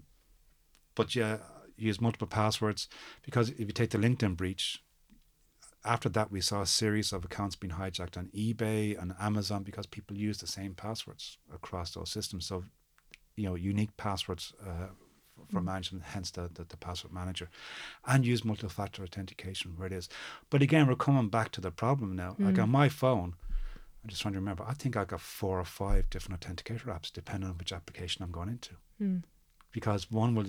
[0.94, 1.38] but yeah,
[1.76, 2.88] use multiple passwords
[3.22, 4.82] because if you take the LinkedIn breach,
[5.84, 9.86] after that we saw a series of accounts being hijacked on eBay and Amazon because
[9.86, 12.46] people use the same passwords across those systems.
[12.46, 12.64] So,
[13.36, 14.88] you know, unique passwords uh,
[15.34, 17.48] for, for management, hence the, the, the password manager,
[18.06, 20.08] and use multi-factor authentication where it is.
[20.50, 22.36] But again, we're coming back to the problem now.
[22.38, 23.34] Like on my phone,
[24.02, 24.64] I'm just trying to remember.
[24.66, 28.32] I think I got four or five different authenticator apps depending on which application I'm
[28.32, 28.72] going into
[29.72, 30.46] because one will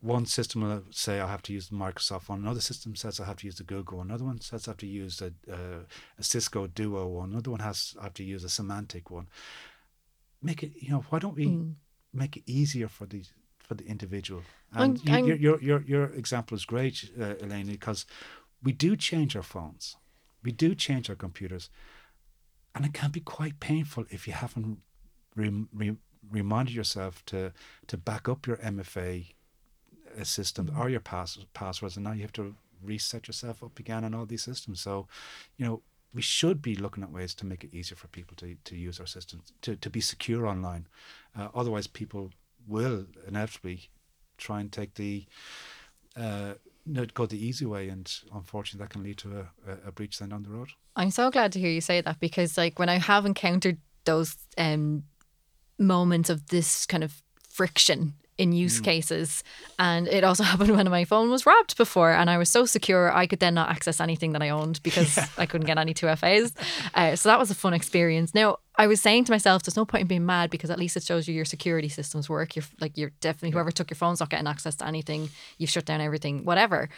[0.00, 3.24] one system will say I have to use the Microsoft one, another system says I
[3.24, 5.80] have to use the Google one, another one says I have to use a, uh,
[6.18, 9.26] a Cisco Duo one, another one has I have to use a Symantec one.
[10.42, 11.46] Make it, you know, why don't we
[12.16, 13.22] make it easier for the
[13.58, 14.42] for the individual?
[14.72, 18.06] And I'm- you, I'm- your, your your your example is great, uh, Elaine, because
[18.62, 19.96] we do change our phones,
[20.42, 21.70] we do change our computers,
[22.74, 24.78] and it can be quite painful if you haven't
[25.34, 25.96] rem- re-
[26.30, 27.52] reminded yourself to
[27.86, 29.34] to back up your MFA
[30.20, 34.04] uh, system or your pass- passwords, and now you have to reset yourself up again
[34.04, 34.80] on all these systems.
[34.80, 35.06] So,
[35.56, 35.82] you know,
[36.14, 38.98] we should be looking at ways to make it easier for people to, to use
[39.00, 40.86] our systems to, to be secure online.
[41.38, 42.30] Uh, otherwise, people
[42.66, 43.90] will inevitably
[44.38, 45.26] try and take the
[46.16, 46.54] uh,
[47.14, 50.42] go the easy way, and unfortunately, that can lead to a, a, breach then down
[50.42, 50.68] the road.
[50.94, 54.36] I'm so glad to hear you say that because like when I have encountered those
[54.56, 55.02] um
[55.78, 59.42] moments of this kind of friction in use cases.
[59.78, 63.12] And it also happened when my phone was robbed before and I was so secure
[63.12, 66.52] I could then not access anything that I owned because I couldn't get any 2FAs
[66.94, 68.34] uh, so that was a fun experience.
[68.34, 70.96] Now I was saying to myself there's no point in being mad because at least
[70.96, 72.56] it shows you your security systems work.
[72.56, 75.30] You're like you're definitely whoever took your phone's not getting access to anything.
[75.58, 76.88] You've shut down everything whatever.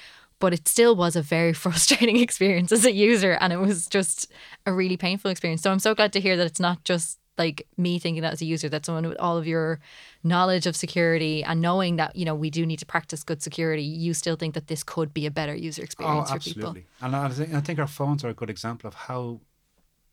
[0.40, 4.30] But it still was a very frustrating experience as a user and it was just
[4.66, 5.62] a really painful experience.
[5.62, 8.42] So i'm so glad to hear that it's not just like me thinking that as
[8.42, 9.80] a user, that someone with all of your
[10.24, 13.82] knowledge of security and knowing that you know we do need to practice good security,
[13.82, 16.68] you still think that this could be a better user oh, experience oh, for people.
[16.68, 16.86] absolutely.
[17.00, 19.40] And I think, I think our phones are a good example of how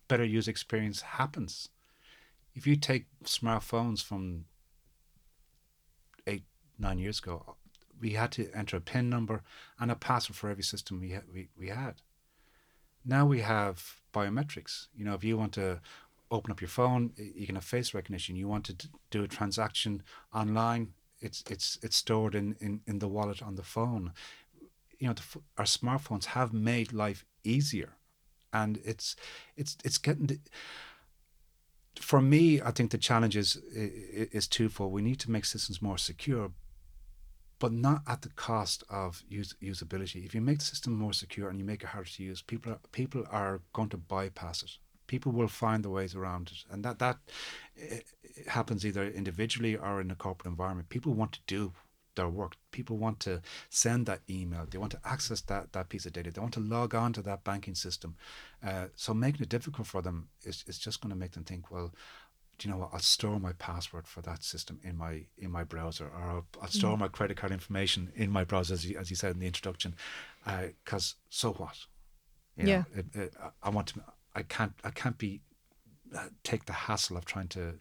[0.08, 1.70] better user experience happens.
[2.54, 4.46] If you take smartphones from
[6.28, 6.44] eight,
[6.80, 7.58] nine years ago,
[8.00, 9.42] we had to enter a PIN number
[9.80, 11.96] and a password for every system we, ha- we, we had.
[13.04, 14.88] Now we have biometrics.
[14.96, 15.82] You know, if you want to
[16.32, 18.36] open up your phone, you can have face recognition.
[18.36, 23.08] You want to do a transaction online, it's it's it's stored in, in, in the
[23.08, 24.14] wallet on the phone.
[25.00, 25.24] You know, the,
[25.58, 27.94] our smartphones have made life easier,
[28.54, 29.16] and it's
[29.56, 30.40] it's it's getting.
[32.00, 34.92] For me, I think the challenge is is twofold.
[34.92, 36.52] We need to make systems more secure,
[37.60, 40.26] but not at the cost of use, usability.
[40.26, 42.74] If you make the system more secure and you make it harder to use, people
[42.74, 44.78] are, people are going to bypass it.
[45.08, 47.18] People will find the ways around it, and that that
[47.80, 50.90] eh, eh, happens either individually or in a corporate environment.
[50.90, 51.74] People want to do
[52.16, 52.56] their work.
[52.72, 54.66] People want to send that email.
[54.70, 56.32] They want to access that that piece of data.
[56.32, 58.16] They want to log on to that banking system.
[58.66, 61.72] Uh, so making it difficult for them is, is just going to make them think,
[61.72, 61.92] well,
[62.58, 62.92] do you know what?
[62.94, 66.70] I'll store my password for that system in my in my browser, or I'll, I'll
[66.70, 69.48] store my credit card information in my browser, as you, as you said in the
[69.48, 69.96] introduction.
[70.46, 71.86] Because so what?
[72.56, 72.78] You Yeah.
[72.78, 74.02] Know, it, it, I want to.
[74.36, 74.74] I can't.
[74.84, 75.42] I can't be
[76.16, 77.74] uh, take the hassle of trying to.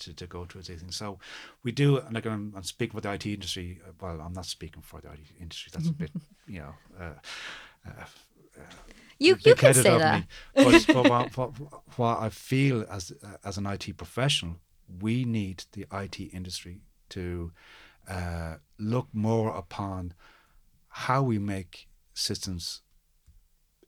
[0.00, 1.18] To, to go through these things, so
[1.62, 1.96] we do.
[1.96, 3.80] And like I'm, I'm speaking for the IT industry.
[3.82, 5.70] uh, Well, I'm not speaking for the IT industry.
[5.72, 6.10] That's a bit,
[6.46, 7.14] you know, uh,
[7.86, 8.04] uh,
[9.18, 10.20] You you can say that.
[10.20, 10.26] me.
[10.54, 11.50] But, but what, what,
[11.96, 13.10] what I feel as
[13.42, 14.56] as an IT professional,
[15.00, 17.52] we need the IT industry to
[18.06, 20.12] uh, look more upon
[20.88, 22.82] how we make systems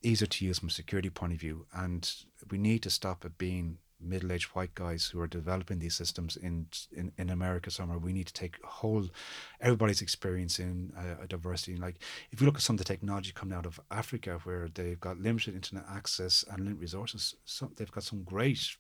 [0.03, 2.13] easier to use from a security point of view, and
[2.51, 6.67] we need to stop it being middle-aged white guys who are developing these systems in
[6.93, 7.99] in, in America somewhere.
[7.99, 9.09] We need to take whole
[9.61, 11.77] everybody's experience in uh, a diversity.
[11.77, 11.97] Like
[12.31, 15.19] if you look at some of the technology coming out of Africa, where they've got
[15.19, 18.77] limited internet access and limited resources, some, they've got some great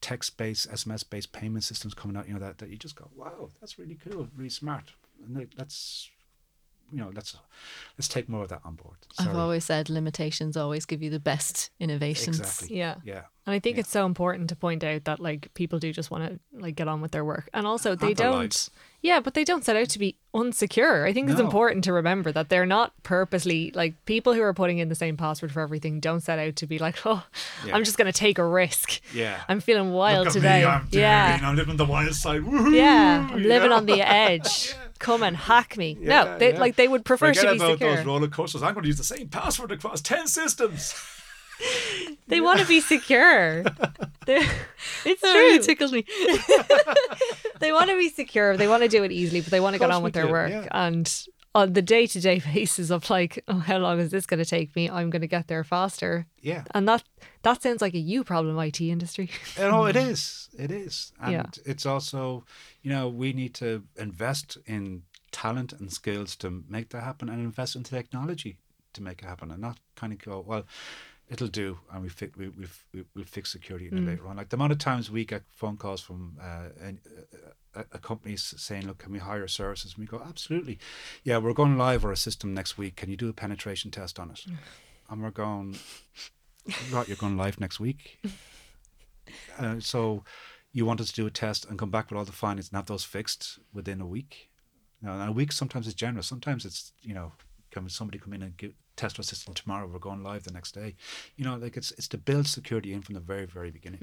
[0.00, 2.28] text-based, SMS-based payment systems coming out.
[2.28, 4.92] You know that that you just go, wow, that's really cool, really smart.
[5.24, 6.10] And let's
[6.92, 7.36] you know let's
[7.98, 8.96] let's take more of that on board.
[9.18, 12.38] I've always said limitations always give you the best innovations.
[12.40, 12.96] exactly Yeah.
[13.04, 13.22] yeah.
[13.44, 13.80] And I think Yeah.
[13.80, 16.86] it's so important to point out that like people do just want to like get
[16.88, 17.48] on with their work.
[17.52, 18.70] And also they And don't lives.
[19.00, 21.04] Yeah, but they don't set out to be unsecure.
[21.08, 24.78] I think it's important to remember that they're not purposely like people who are putting
[24.78, 27.24] in the same password for everything don't set out to be like, "Oh,
[27.66, 27.74] Yeah.
[27.74, 29.00] I'm just going to take a risk.
[29.12, 29.40] Yeah.
[29.48, 31.26] I'm feeling wild Look at today." Me, I'm yeah.
[31.36, 32.42] daring, I'm living the wild side.
[32.42, 32.72] Woohoo!
[32.76, 33.76] Yeah, I'm living Yeah.
[33.76, 34.74] on the edge.
[35.02, 35.96] Come and hack me.
[36.00, 36.58] no, they yeah.
[36.60, 37.96] like they would prefer Forget to be about secure.
[37.96, 38.62] those roller coasters.
[38.62, 40.94] I'm going to use the same password across ten systems.
[42.26, 43.62] They want to be secure.
[44.26, 44.48] They're-
[45.04, 45.42] it's Oh, true.
[45.42, 46.04] you tickles me.
[47.60, 48.56] they want to be secure.
[48.56, 50.32] They want to do it easily, but they want to get on with their do,
[50.32, 50.50] work.
[50.50, 50.66] yeah.
[50.72, 51.06] And
[51.54, 54.48] on the day to day basis of like, oh, how long is this going to
[54.48, 54.88] take me?
[54.88, 56.26] I'm going to get there faster.
[56.40, 56.64] Yeah.
[56.74, 57.02] And that
[57.42, 59.28] that sounds like a you problem, IT industry.
[59.58, 60.48] Know, it is.
[60.58, 61.12] It is.
[61.20, 61.44] And Yeah.
[61.66, 62.44] it's also,
[62.82, 67.38] you know, we need to invest in talent and skills to make that happen and
[67.40, 68.58] invest in technology
[68.94, 70.64] to make it happen and not kind of go, well,
[71.28, 74.36] it'll do and we fi- we, we, we, we'll fix security in it later on.
[74.36, 77.00] Like the amount of times we get phone calls from uh, an-
[77.74, 79.94] a, a, a company saying, look, can we hire services?
[79.94, 80.78] And we go, absolutely.
[81.24, 82.96] Yeah, we're going live our system next week.
[82.96, 84.44] Can you do a penetration test on it?
[85.10, 85.76] And we're going,
[86.90, 88.18] right, you're going live next week.
[89.58, 90.24] Uh, so
[90.72, 92.76] you want us to do a test and come back with all the findings and
[92.76, 94.48] have those fixed within a week.
[95.02, 96.26] Now, a week sometimes is generous.
[96.26, 97.32] Sometimes it's you know,
[97.70, 99.86] can somebody come in and give, test our system tomorrow?
[99.86, 100.94] We're going live the next day.
[101.36, 103.98] You know, like it's it's to build security in from the very very beginning.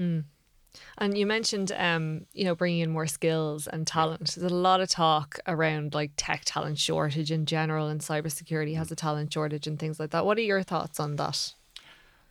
[0.98, 4.34] And you mentioned, um, you know, bringing in more skills and talent.
[4.36, 8.90] There's a lot of talk around like tech talent shortage in general, and cybersecurity has
[8.90, 10.24] a talent shortage and things like that.
[10.24, 11.52] What are your thoughts on that?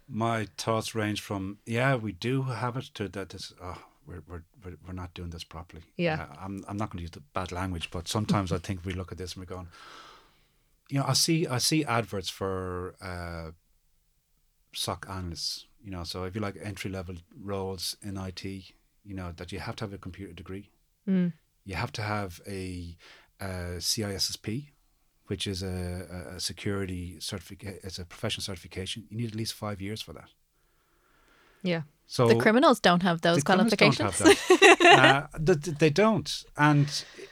[0.07, 3.29] My thoughts range from yeah, we do have it to that.
[3.29, 5.83] This, oh, we're, we're we're we're not doing this properly.
[5.97, 6.27] Yeah.
[6.31, 8.93] Uh, I'm I'm not going to use the bad language, but sometimes I think we
[8.93, 9.67] look at this and we're going,
[10.89, 13.51] you know, I see I see adverts for uh,
[14.73, 15.65] SOC analysts.
[15.89, 17.15] You know, so if you like entry level
[17.51, 20.69] roles in IT, you know that you have to have a computer degree.
[21.07, 21.33] Mm.
[21.65, 22.95] You have to have a,
[23.41, 24.67] uh CISSP,
[25.29, 25.67] which is a,
[26.17, 27.79] a- a security certificate.
[27.83, 29.07] It's a professional certification.
[29.09, 30.29] You need at least five years for that.
[31.63, 31.81] Yeah.
[32.05, 34.39] So The criminals don't have those the criminals don't qualifications.
[34.49, 35.31] have that.
[35.33, 36.43] uh, th- th- they don't.
[36.55, 36.87] And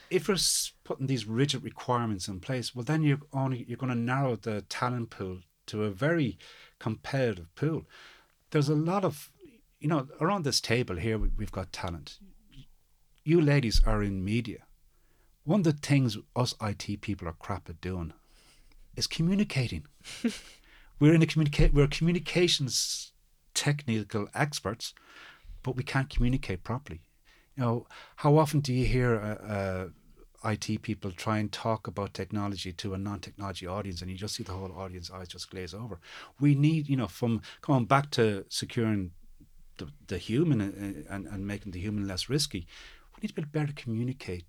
[0.10, 0.38] if we're
[0.84, 4.62] putting these rigid requirements in place, well, then you're only you're going to narrow the
[4.80, 6.38] talent pool to a very
[6.80, 7.86] competitive pool.
[8.52, 9.32] There's a lot of
[9.80, 12.20] you know, around this table here, we- we've got talent.
[13.24, 14.66] You ladies are in media.
[15.44, 18.14] One of the things us IT people are crap at doing
[18.96, 19.86] is communicating.
[21.00, 21.74] we're in a communicate.
[21.74, 23.12] We're communications
[23.54, 24.94] technical experts,
[25.64, 27.02] but we can't communicate properly.
[27.56, 27.88] You know,
[28.18, 29.90] how often do you hear uh, uh,
[30.48, 34.44] IT people try and talk about technology to a non-technology audience, and you just see
[34.44, 36.00] the whole audience eyes just glaze over?
[36.40, 39.12] We need, you know, from coming back to securing
[39.78, 42.68] the, the human and, and, and making the human less risky,
[43.16, 44.46] we need to be better communicate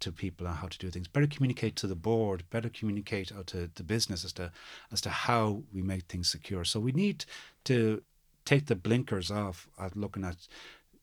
[0.00, 3.46] to people on how to do things, better communicate to the board, better communicate out
[3.48, 4.52] to the business as to
[4.92, 6.64] as to how we make things secure.
[6.64, 7.24] So we need
[7.64, 8.02] to
[8.44, 10.36] take the blinkers off at looking at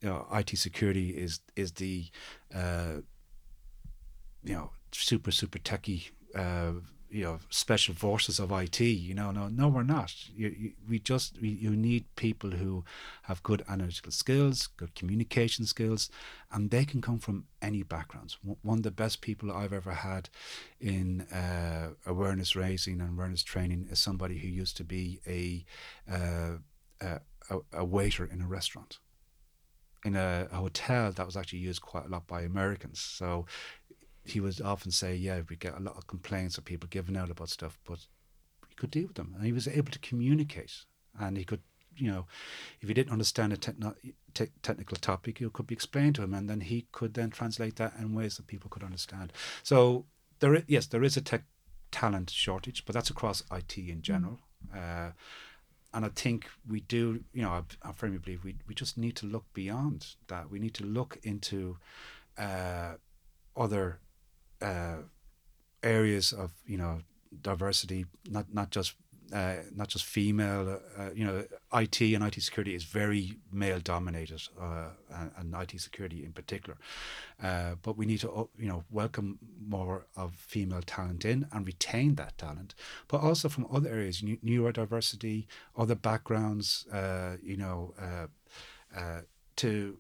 [0.01, 2.05] you know IT security is is the
[2.53, 2.97] uh,
[4.43, 6.73] you know super super techie uh,
[7.13, 8.79] you know special forces of IT.
[8.79, 10.13] You know, no, no, we're not.
[10.35, 12.83] You, you, we just we, you need people who
[13.23, 16.09] have good analytical skills, good communication skills,
[16.51, 18.39] and they can come from any backgrounds.
[18.63, 20.29] One of the best people I've ever had
[20.81, 25.63] in uh, awareness raising and awareness training is somebody who used to be a
[26.11, 26.57] uh,
[27.49, 28.99] a, a- waiter in a restaurant
[30.05, 32.99] in a hotel that was actually used quite a lot by Americans.
[32.99, 33.45] So
[34.26, 37.30] he would often say, "Yeah, we get a lot of complaints of people giving out
[37.30, 38.07] about stuff, but
[38.69, 40.86] he could deal with them, and he was able to communicate,
[41.19, 41.61] and he could."
[41.95, 42.26] You know,
[42.82, 43.95] if he didn't understand a techno-
[44.34, 47.76] te- technical topic, it could be explained to him, and then he could then translate
[47.76, 49.32] that in ways that people could understand.
[49.61, 50.07] So
[50.39, 51.43] there, i- yes, there is a tech
[51.91, 54.39] talent shortage, but that's across IT in general.
[54.74, 55.11] Uh,
[55.93, 59.15] and I think we do, you know, I, I firmly believe we, we just need
[59.17, 60.49] to look beyond that.
[60.49, 61.78] We need to look into
[62.39, 62.95] uh,
[63.55, 63.99] other
[64.64, 64.97] uh,
[65.84, 67.01] areas of, you know,
[67.41, 68.95] diversity, not not just
[69.34, 70.80] uh, not just female.
[70.97, 71.43] Uh, you know,
[71.74, 76.78] IT and IT security is very male dominated, uh, and, and IT security in particular.
[77.41, 81.66] Uh, but we need to, uh, you know, welcome more of female talent in and
[81.66, 82.76] retain that talent,
[83.07, 86.86] but also from other areas, neu- neurodiversity, other backgrounds.
[86.91, 88.28] Uh, you know, uh,
[88.97, 89.22] uh,
[89.55, 89.97] to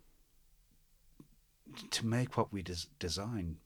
[1.89, 3.57] to make what we des- design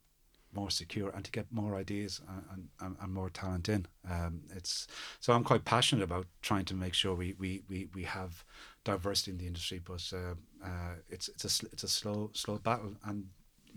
[0.57, 2.19] more secure and to get more ideas
[2.51, 3.85] and, and, and more talent in.
[4.09, 4.87] Um, it's
[5.19, 8.43] so I'm quite passionate about trying to make sure we, we, we, we have
[8.83, 10.35] diversity in the industry, but uh,
[10.65, 13.25] uh, it's it's a it's a slow slow battle, and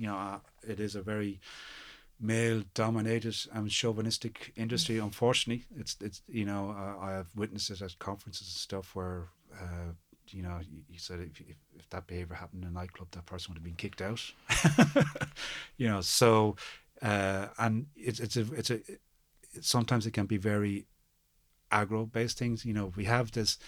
[0.01, 1.41] you know uh, it is a very
[2.19, 4.97] male dominated and chauvinistic industry.
[4.99, 9.29] Unfortunately, it's it's you know uh, I have witnessed it at conferences and stuff where.
[9.53, 9.93] Uh,
[10.33, 10.59] you know,
[10.89, 13.65] you, said if, if, if that behavior happened in a nightclub, that person would have
[13.65, 14.21] been kicked out.
[15.77, 16.57] you know, so
[17.03, 19.01] uh, and it's it's a it's a it,
[19.61, 20.87] sometimes it can be very
[21.73, 22.65] aggro based things.
[22.65, 23.59] You know, we have this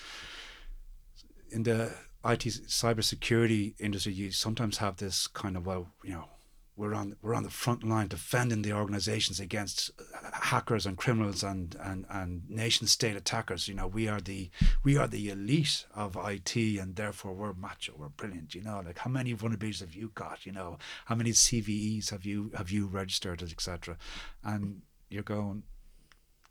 [1.51, 1.93] in the
[2.25, 4.13] IT cybersecurity industry.
[4.13, 6.29] You sometimes have this kind of well, you know,
[6.75, 11.43] we're on we're on the front line defending the organizations against uh, hackers and criminals
[11.43, 13.69] and and and nation state attackers.
[13.69, 14.51] You know we are the
[14.83, 18.83] we are the elite of IT and therefore we're macho we're brilliant you know?
[18.85, 20.79] Like how many vulnerabilities have you got you know?
[21.07, 23.99] How many CVEs have you have you registered etc
[24.43, 25.65] and you're going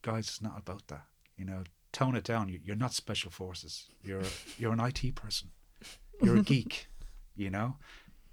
[0.04, 1.06] guys it's not about that.
[1.36, 2.48] You know tone it down.
[2.48, 3.88] You- you're not special forces.
[4.04, 4.24] You're
[4.60, 5.50] you're an IT person.
[6.22, 6.88] You're a geek
[7.36, 7.78] you know?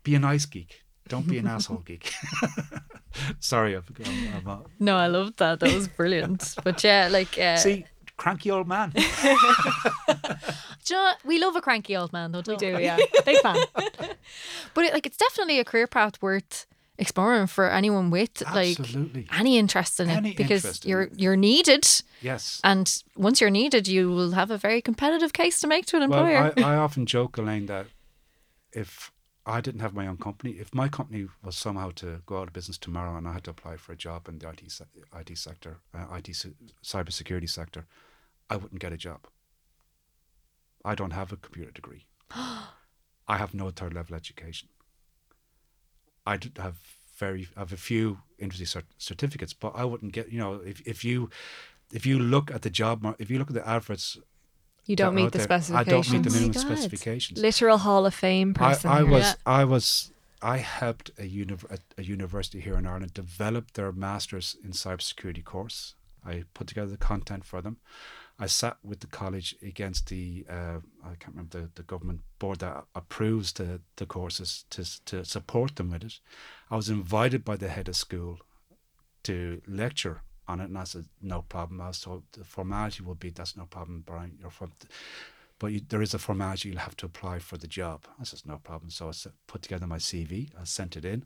[0.02, 2.12] Be a nice geek don't be an asshole geek.
[3.40, 5.60] Sorry, I've, I'm, I'm No, I loved that.
[5.60, 6.54] That was brilliant.
[6.64, 7.84] but yeah, like uh, see
[8.16, 8.90] cranky old man.
[8.94, 11.18] do you know what?
[11.24, 12.84] we love a cranky old man though, don't do, we?
[12.84, 12.96] yeah.
[13.24, 13.56] Big fan.
[14.74, 16.66] But it, like it's definitely a career path worth
[17.00, 19.26] exploring for anyone with like Absolutely.
[19.38, 21.12] any interest in Any it because interest you're it.
[21.18, 21.86] you're needed
[22.20, 22.60] Yes.
[22.64, 26.10] and once you're needed you will have a very competitive case to make to an
[26.10, 26.52] Well, employer.
[26.56, 27.86] I, I often joke, Elaine, that
[28.72, 29.12] if
[29.48, 32.52] I didn't have my own company, if my company was somehow to go out of
[32.52, 34.84] business tomorrow and I had to apply for a job in the IT se-
[35.14, 36.52] IT sector, uh, IT se-
[36.84, 37.86] cybersecurity sector,
[38.50, 39.26] I wouldn't get a job.
[40.84, 42.04] I don't have a computer degree.
[42.30, 44.68] I have no third level education.
[46.26, 46.76] I have
[47.16, 50.30] very I have a few industry cert- certificates, but I wouldn't get.
[50.30, 51.30] You know, if if you
[51.92, 54.18] if you look at the job, mar- if you look at the adverts
[54.88, 56.60] You don't meet the there, I don't meet the Oh minimum God.
[56.60, 57.38] specifications.
[57.38, 58.90] Literal Hall of Fame person.
[58.90, 59.06] I here.
[59.06, 59.34] was Yeah.
[59.60, 64.56] I was I helped a, uni- a, a university here in Ireland develop their masters
[64.64, 65.94] in cybersecurity course.
[66.24, 67.76] I put together the content for them.
[68.40, 72.60] I sat with the college against the uh, I can't remember the, the government board
[72.60, 76.20] that approves the, the courses to to support them with it.
[76.70, 78.38] I was invited by the head of school
[79.24, 81.80] to lecture on it, and I said no problem.
[81.80, 84.36] I was told the formality will be that's no problem, Brian.
[84.40, 84.72] You're from
[85.60, 88.06] but you, there is a formality you'll have to apply for the job.
[88.20, 88.90] I says no problem.
[88.90, 89.12] So I
[89.48, 90.50] put together my CV.
[90.60, 91.24] I sent it in.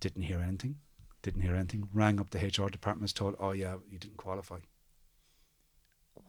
[0.00, 0.76] Didn't hear anything.
[1.22, 1.88] Didn't hear anything.
[1.92, 3.02] Rang up the HR department.
[3.02, 4.58] Was told, oh yeah, you didn't qualify.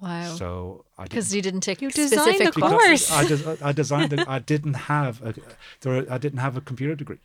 [0.02, 0.36] Wow.
[0.36, 3.12] So I Because you didn't take You designed specific the because course.
[3.12, 4.28] I, des- I designed it.
[4.28, 5.34] I didn't have a
[5.82, 5.94] there.
[5.94, 7.20] were- I didn't have a computer degree.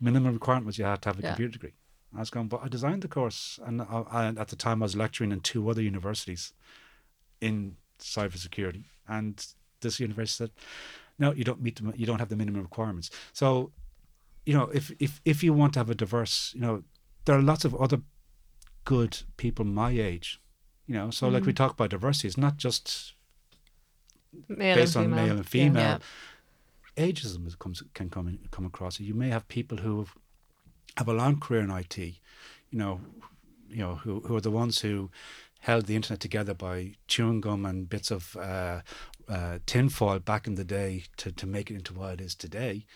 [0.00, 1.28] Minimum requirement was you had to have a Yeah.
[1.30, 1.72] computer degree.
[2.16, 4.86] I was going, but I designed the course, and I, I, at the time I
[4.86, 6.52] was lecturing in two other universities
[7.40, 9.44] in cybersecurity, and
[9.80, 10.50] this university said,
[11.18, 13.72] "No, you don't meet the, you don't have the minimum requirements." So,
[14.46, 16.84] you know, if if if you want to have a diverse, you know,
[17.24, 18.02] there are lots of other
[18.84, 20.40] good people my age,
[20.86, 21.10] you know.
[21.10, 21.64] So, like we mm-hmm.
[21.64, 23.14] talk about diversity, it's not just
[24.48, 25.26] Male based on female.
[25.26, 25.82] male and female.
[25.82, 25.98] Yeah.
[26.96, 29.00] Ageism comes, can come in, come across.
[29.00, 30.14] You may have people who have,
[30.96, 32.14] have a long career in IT, you
[32.72, 33.00] know,
[33.68, 35.10] you know, who, who are the ones who
[35.60, 38.80] held the internet together by chewing gum and bits of uh,
[39.28, 42.86] uh, tinfoil back in the day to, to make it into what it is today,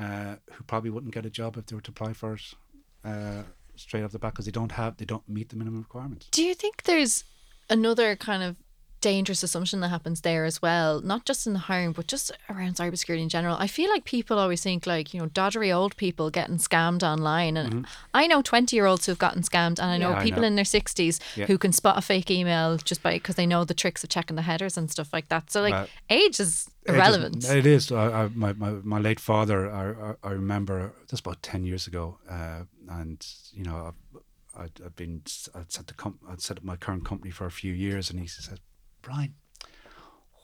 [0.00, 2.54] uh, who probably wouldn't get a job if they were to apply for it
[3.04, 3.42] uh,
[3.76, 6.26] straight off the bat because they don't have they don't meet the minimum requirements.
[6.30, 7.24] Do you think there's
[7.68, 8.56] another kind of
[9.04, 11.00] dangerous assumption that happens there as well?
[11.02, 13.56] Not just in the hiring, but just around cybersecurity in general.
[13.58, 17.56] I feel like people always think like, you know, doddery old people getting scammed online.
[17.56, 20.40] And I know 20 year olds who've gotten scammed, and I know Yeah, I people
[20.42, 20.48] know.
[20.48, 21.46] in their 60s Yeah.
[21.46, 24.36] who can spot a fake email just by because they know the tricks of checking
[24.36, 25.50] the headers and stuff like that.
[25.52, 25.90] So, like, Right.
[26.10, 27.44] age is irrelevant.
[27.44, 27.92] It is.
[27.92, 31.86] I, I, my, my, my late father, I, I, I remember just about 10 years
[31.86, 33.18] ago, uh, and,
[33.52, 34.00] you know, I've,
[34.56, 35.22] I'd, I'd been,
[35.54, 38.18] I'd set, the com- I'd set up my current company for a few years, and
[38.20, 38.60] he said,
[39.04, 39.34] Brian,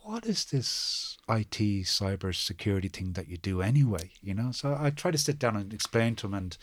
[0.02, 4.10] what is this IT cyber security thing that you do anyway?
[4.22, 6.56] You know, so I try to sit down and explain to him, and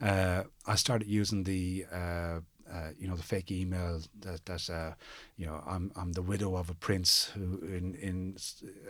[0.00, 2.40] uh, I started using the, uh,
[2.72, 4.94] uh, you know, the fake email that that uh,
[5.36, 8.36] you know, I'm I'm the widow of a prince who in in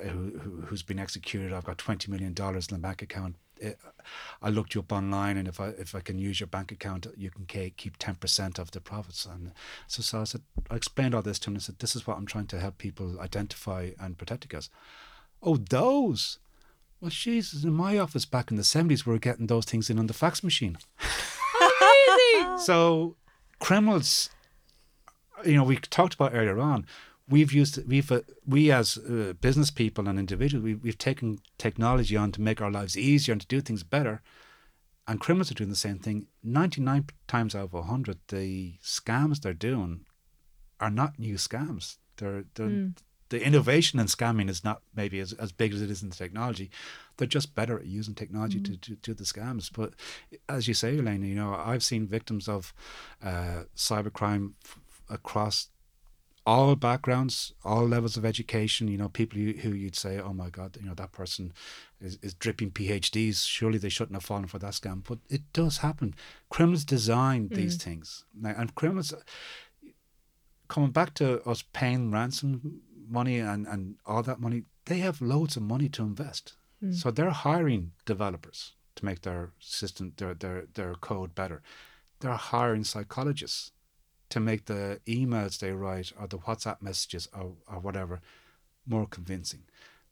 [0.03, 1.53] who, who who's been executed.
[1.53, 3.35] I've got twenty million dollars in the bank account.
[3.59, 3.79] It,
[4.43, 7.07] I looked you up online, and if I if I can use your bank account,
[7.17, 9.27] you can ca- keep ten percent of the profits.
[9.27, 9.53] And
[9.87, 11.55] so, so I said, I explained all this to him.
[11.55, 14.71] and I said, this is what I'm trying to help people identify and protect against.
[15.43, 16.39] Oh, those.
[17.01, 19.99] Well, Jesus, in my office back in the 70s, we were getting those things in
[19.99, 20.79] on the fax machine.
[22.59, 23.17] So,
[23.59, 24.31] criminals,
[25.45, 26.87] you know, we talked about earlier on,
[27.29, 32.17] we've used, we've, uh, we as uh, business people and individuals, we, we've taken technology
[32.17, 34.23] on to make our lives easier and to do things better.
[35.07, 36.29] And criminals are doing the same thing.
[36.43, 40.07] 99 times out of 100, the scams they're doing
[40.81, 41.99] are not new scams.
[42.17, 42.69] They're, they're
[43.31, 46.15] the innovation in scamming is not maybe as, as big as it is in the
[46.15, 46.71] technology.
[47.17, 49.71] They're just better at using technology to, to do the scams.
[49.73, 49.95] But
[50.49, 52.73] as you say, Elaine, you know, I've seen victims of
[53.23, 55.69] uh, cybercrime f- across
[56.47, 58.89] all backgrounds, all levels of education.
[58.89, 61.53] You know, people who, who you'd say, "Oh my God, you know that person
[62.01, 63.47] is, is dripping PhDs.
[63.47, 66.15] Surely they shouldn't have fallen for that scam." But it does happen.
[66.51, 67.55] Criminals design hmm.
[67.55, 69.15] these things, Now, and criminals
[70.69, 75.57] coming back to us paying ransom money and, and all that money, they have loads
[75.57, 76.55] of money to invest.
[76.81, 76.93] Hmm.
[76.93, 81.63] So they're hiring developers to make their system, their, their, their code better.
[82.21, 83.73] They're hiring psychologists
[84.31, 88.21] to make the emails they write or the WhatsApp messages or, or whatever
[88.87, 89.63] more convincing.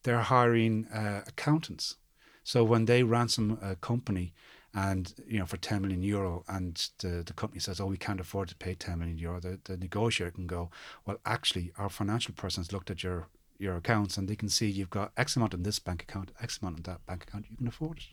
[0.02, 1.96] They're hiring uh, accountants.
[2.44, 4.32] So when they ransom a company
[4.74, 8.20] and you know for 10 million euro and the, the company says oh we can't
[8.20, 10.70] afford to pay 10 million euro the, the negotiator can go
[11.04, 14.88] well actually our financial person's looked at your your accounts and they can see you've
[14.88, 17.68] got x amount in this bank account x amount in that bank account you can
[17.68, 18.04] afford it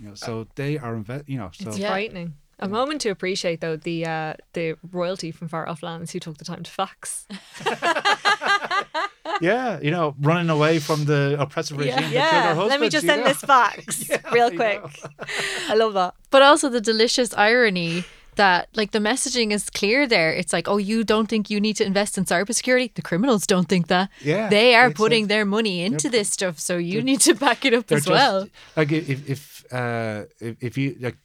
[0.00, 1.88] you know so they are invest you know so It's Yeah.
[1.88, 2.34] frightening.
[2.60, 6.38] A moment to appreciate though the uh, the royalty from far off lands who took
[6.38, 7.26] the time to fax.
[9.40, 12.54] yeah you know running away from the oppressive regime that killed yeah.
[12.54, 13.28] their Let me just send know.
[13.28, 14.82] this fax real quick.
[15.68, 16.14] I love that.
[16.30, 18.04] But also the delicious irony
[18.36, 20.32] that like the messaging is clear there.
[20.32, 22.94] It's like, oh, you don't think you need to invest in cybersecurity?
[22.94, 24.10] The criminals don't think that.
[24.20, 27.64] Yeah, They are putting like- their money into this stuff, so you need to back
[27.64, 28.48] it up as just- well.
[28.76, 31.16] Like if if uh, if, if you like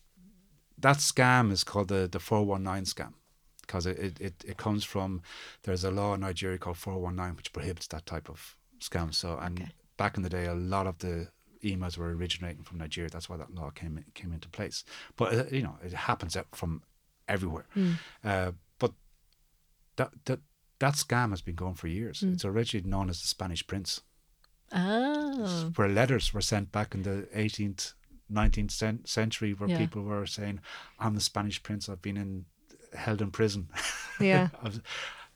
[0.83, 3.13] that scam is called the the four one nine scam
[3.61, 5.21] because it, it, it, comes from
[5.63, 9.13] there's a law in Nigeria called four one nine which prohibits that type of scam.
[9.13, 9.71] So and Okay.
[9.97, 11.15] back in the day, a lot of the
[11.63, 13.09] emails were originating from Nigeria.
[13.09, 14.83] That's why that law came came into place.
[15.15, 16.83] But uh, you know, it happens from
[17.27, 17.65] everywhere.
[18.23, 18.91] Uh, but
[19.95, 20.39] that that
[20.79, 22.21] that scam has been going for years.
[22.23, 24.01] It's originally known as the Spanish Prince
[24.75, 25.71] Oh.
[25.75, 27.93] where letters were sent back in the 18th,
[28.33, 29.77] 19th century, where Yeah.
[29.77, 30.59] people were saying,
[30.99, 31.87] "I'm the Spanish prince.
[31.89, 32.45] I've been in
[32.95, 33.67] held in prison."
[34.19, 34.49] Yeah.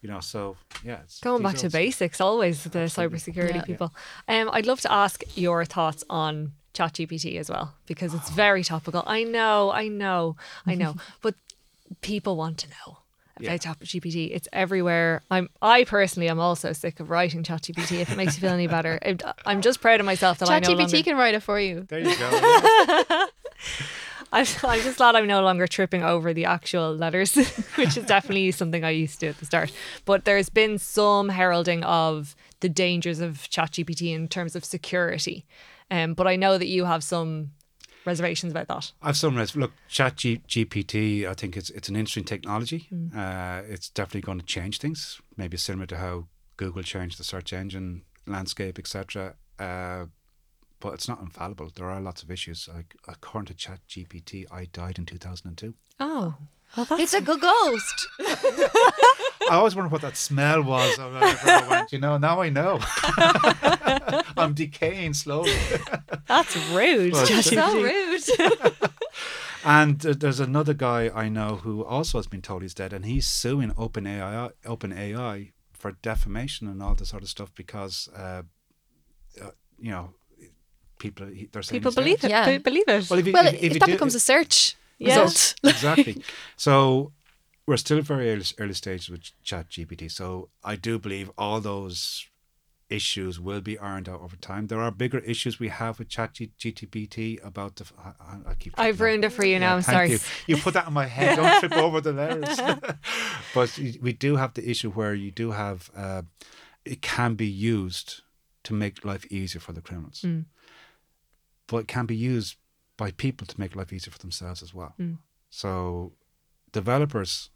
[0.02, 1.00] You know, so yeah.
[1.04, 3.62] It's Going back to basics, always the cybersecurity Yeah.
[3.64, 3.94] people.
[4.28, 9.04] Um, I'd love to ask your thoughts on ChatGPT as well because it's very topical.
[9.08, 10.36] I know, I know,
[10.68, 11.34] I know, but
[12.02, 13.00] people want to know
[13.42, 14.30] about ChatGPT.
[14.34, 15.22] It's everywhere.
[15.32, 18.00] I'm, I personally, am also sick of writing ChatGPT.
[18.02, 20.60] If it makes you feel any better, It- I'm just proud of myself that I
[20.60, 21.04] no ChatGPT longer.
[21.04, 21.86] can write it for you.
[21.90, 23.26] There you go.
[24.34, 27.34] I'm, I'm just glad I'm no longer tripping over the actual letters,
[27.76, 29.72] which is definitely something I used to at the start.
[30.06, 35.46] But there's been some heralding of the dangers of ChatGPT in terms of security.
[35.90, 37.52] Um, but I know that you have some
[38.08, 38.92] reservations about that.
[39.02, 39.72] I've some res- look.
[39.90, 41.28] Chat G- GPT.
[41.28, 42.88] I think it's it's an interesting technology.
[43.16, 45.22] Uh, it's definitely going to change things.
[45.36, 46.28] Maybe similar to how
[46.58, 49.36] Google changed the search engine landscape, etc.
[49.60, 50.06] Uh,
[50.80, 51.72] but it's not infallible.
[51.76, 52.68] There are lots of issues.
[52.74, 55.74] Like according to Chat GPT, I died in two thousand and two.
[56.00, 56.36] Oh,
[56.78, 58.08] well, that's It's a good ghost.
[58.20, 60.98] I always wondered what that smell was.
[61.00, 62.80] I went, you know, now I know.
[64.38, 65.54] I'm decaying slowly.
[66.28, 67.14] that's rude.
[67.14, 67.56] Well, ChatGPT.
[67.56, 67.82] so
[68.70, 68.90] rude.
[69.66, 73.06] And uh, there's another guy I know who also has been told he's dead, and
[73.06, 78.44] he's suing OpenAI, OpenAI for defamation and all this sort of stuff because, uh,
[79.42, 79.50] uh,
[79.80, 80.14] you know,
[81.00, 82.04] people they're saying People he's dead.
[82.04, 82.30] believe it.
[82.30, 82.46] Yeah.
[82.46, 83.10] They believe it.
[83.10, 85.22] Well, if you, well, if, if, if you that do- becomes a search Yeah.
[85.22, 85.56] result.
[85.64, 86.24] exactly.
[86.56, 87.12] So
[87.66, 90.12] we're still very early, early stages with Chat GPT.
[90.12, 92.26] So I do believe all those
[92.90, 94.68] issues will be ironed out over time.
[94.68, 97.86] There are bigger issues we have with Chat G- GTPT about the.
[98.00, 98.74] I, I- I keep.
[98.78, 99.76] I've ruined it for you now.
[99.76, 100.12] I'm thank sorry.
[100.12, 100.20] You.
[100.48, 101.36] you put that in my head.
[101.36, 102.58] Don't trip over the letters.
[103.54, 105.90] but we do have the issue where you do have.
[105.96, 106.22] Uh,
[106.86, 108.22] it can be used
[108.64, 110.46] to make life easier for the criminals, Mm.
[111.68, 112.56] but it can be used
[112.98, 114.94] by people to make life easier for themselves as well.
[115.00, 115.20] Mm.
[115.50, 116.14] So
[116.72, 117.50] developers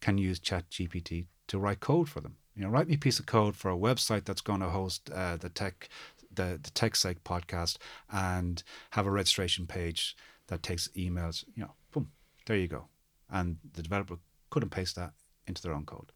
[0.00, 2.36] can use Chat GPT to write code for them.
[2.56, 5.10] You know, write me a piece of code for a website that's going to host
[5.10, 5.88] uh, the tech,
[6.32, 7.76] the the Tech's Sake podcast,
[8.10, 10.16] and have a registration page
[10.48, 11.44] that takes emails.
[11.54, 12.10] You know, boom,
[12.46, 12.88] there you go.
[13.30, 14.16] And the developer
[14.50, 15.12] could and paste that
[15.46, 16.12] into their own code.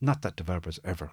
[0.00, 1.12] Not that developers ever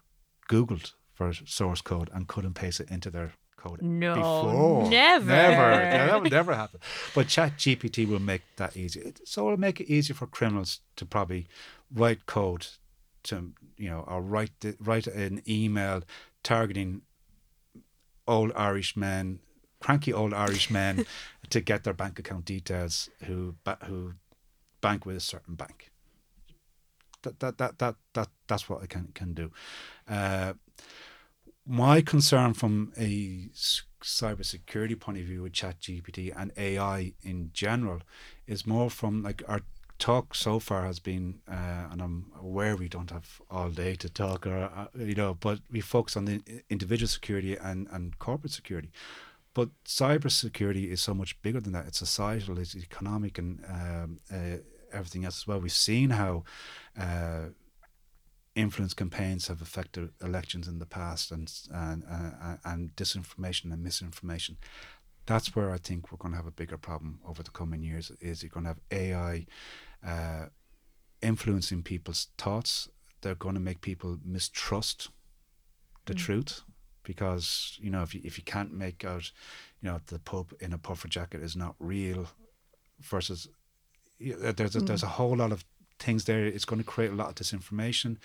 [0.50, 4.90] Googled for source code and could and paste it into their code No, before.
[4.90, 5.26] never.
[5.26, 5.62] Never.
[5.82, 6.80] Yeah, that would never happen.
[7.14, 9.14] But Chat GPT will make that easy.
[9.26, 11.48] So it'll make it easier for criminals to probably
[11.94, 12.68] write code
[13.24, 16.04] to you know, or write the, write an email
[16.44, 17.02] targeting
[18.28, 19.40] old Irish men,
[19.80, 21.06] cranky old Irish men,
[21.50, 23.56] to get their bank account details who
[23.86, 24.14] who
[24.82, 25.92] bank with a certain bank.
[27.24, 29.52] That that that that, that that's what it can can do.
[30.08, 30.54] Uh,
[31.66, 33.50] my concern from a
[34.02, 38.02] cybersecurity point of view with ChatGPT and AI in general
[38.48, 39.62] is more from like our
[40.00, 44.10] talk so far has been, uh, and I'm aware we don't have all day to
[44.10, 48.52] talk, or uh, you know, but we focus on the individual security and and corporate
[48.52, 48.90] security.
[49.54, 51.86] But cybersecurity is so much bigger than that.
[51.86, 54.58] It's societal, it's economic, and um, uh,
[54.92, 55.60] everything else as well.
[55.60, 56.44] We've seen how
[57.00, 57.50] uh,
[58.56, 64.58] influence campaigns have affected elections in the past, and and uh, and disinformation and misinformation.
[65.26, 68.12] That's where I think we're going to have a bigger problem over the coming years.
[68.20, 69.46] Is you're going to have AI
[70.06, 70.46] uh,
[71.22, 72.90] influencing people's thoughts.
[73.22, 75.10] They're going to make people mistrust
[76.06, 76.64] the truth
[77.04, 79.32] because you know if you if you can't make out
[79.82, 82.28] you know the Pope in a puffer jacket is not real
[83.00, 83.48] versus
[84.18, 85.66] you know, there's a, there's a whole lot of
[86.02, 86.46] things there.
[86.46, 88.18] It's going to create a lot of disinformation,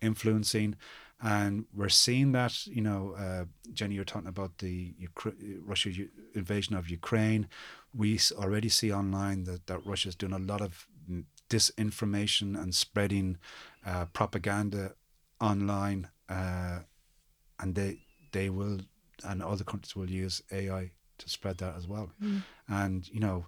[0.00, 0.76] influencing,
[1.20, 2.66] and we're seeing that.
[2.66, 7.48] You know, uh, Jenny, you're talking about the Ukra- Russia u- invasion of Ukraine.
[7.94, 13.38] We already see online that that Russia's doing a lot of mm, disinformation and spreading
[13.84, 14.94] uh, propaganda
[15.40, 16.80] online, uh,
[17.60, 17.98] and they
[18.32, 18.80] they will
[19.24, 22.12] and other countries will use AI to spread that as well.
[22.68, 23.46] And you know,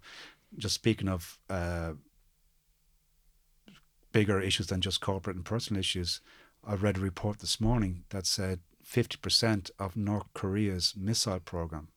[0.59, 1.93] just speaking of uh,
[4.13, 6.21] bigger issues than just corporate and personal issues,
[6.65, 11.89] I read a report this morning that said 50% of North Korea's missile program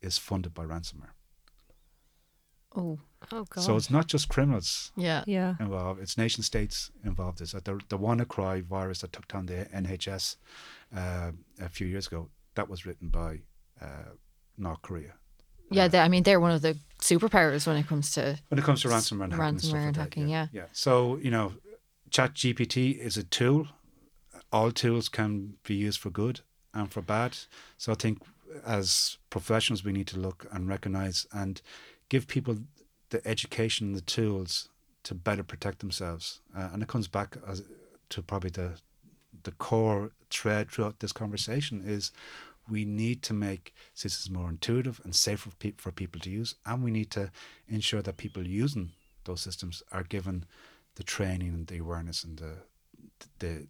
[0.00, 1.12] is funded by ransomware.
[2.74, 2.98] Oh,
[3.32, 3.62] Oh god.
[3.62, 5.24] So it's not just criminals yeah.
[5.26, 5.54] yeah.
[5.60, 7.40] involved; it's nation states involved.
[7.40, 10.36] Is that the the WannaCry virus that took down the NHS
[10.94, 12.28] uh, a few years ago?
[12.54, 13.40] That was written by
[13.80, 14.14] uh,
[14.56, 15.14] North Korea.
[15.70, 18.38] Yeah, they, I mean, they're one of the superpowers when it comes to.
[18.48, 20.46] When it comes to ransomware and hacking, Ransomware like and that, hacking, yeah.
[20.52, 20.66] yeah.
[20.72, 21.54] So you know,
[22.10, 23.68] Chat GPT is a tool.
[24.52, 26.40] All tools can be used for good
[26.72, 27.36] and for bad.
[27.76, 28.22] So I think
[28.64, 31.60] as professionals, we need to look and recognize and
[32.08, 32.58] give people
[33.10, 34.68] the education, the tools
[35.04, 36.40] to better protect themselves.
[36.56, 37.62] Uh, and it comes back as
[38.10, 38.72] to probably the
[39.42, 42.12] the core thread throughout this conversation is
[42.68, 46.54] we need to make systems more intuitive and safer for, pe- for people to use,
[46.64, 47.30] and we need to
[47.68, 48.92] ensure that people using
[49.24, 50.44] those systems are given
[50.96, 52.54] the training and the awareness and the
[53.38, 53.66] the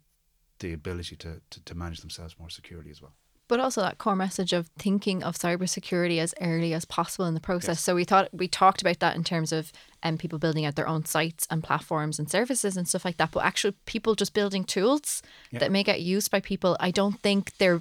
[0.61, 3.15] the ability to, to, to manage themselves more securely as well.
[3.55, 7.41] But also that core message of thinking of cybersecurity as early as possible in the
[7.41, 7.77] process.
[7.77, 7.81] Yes.
[7.83, 9.71] So we thought we talked about that in terms of
[10.03, 13.31] um, people building out their own sites and platforms and services and stuff like that.
[13.31, 15.61] But actually, people just building tools Yeah.
[15.61, 16.77] that may get used by people.
[16.81, 17.81] I don't think they're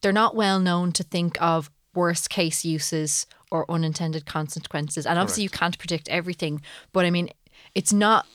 [0.00, 5.06] they're not well known to think of worst case uses or unintended consequences.
[5.06, 6.62] And obviously, you can't predict everything.
[6.92, 7.28] But I mean,
[7.76, 8.26] it's not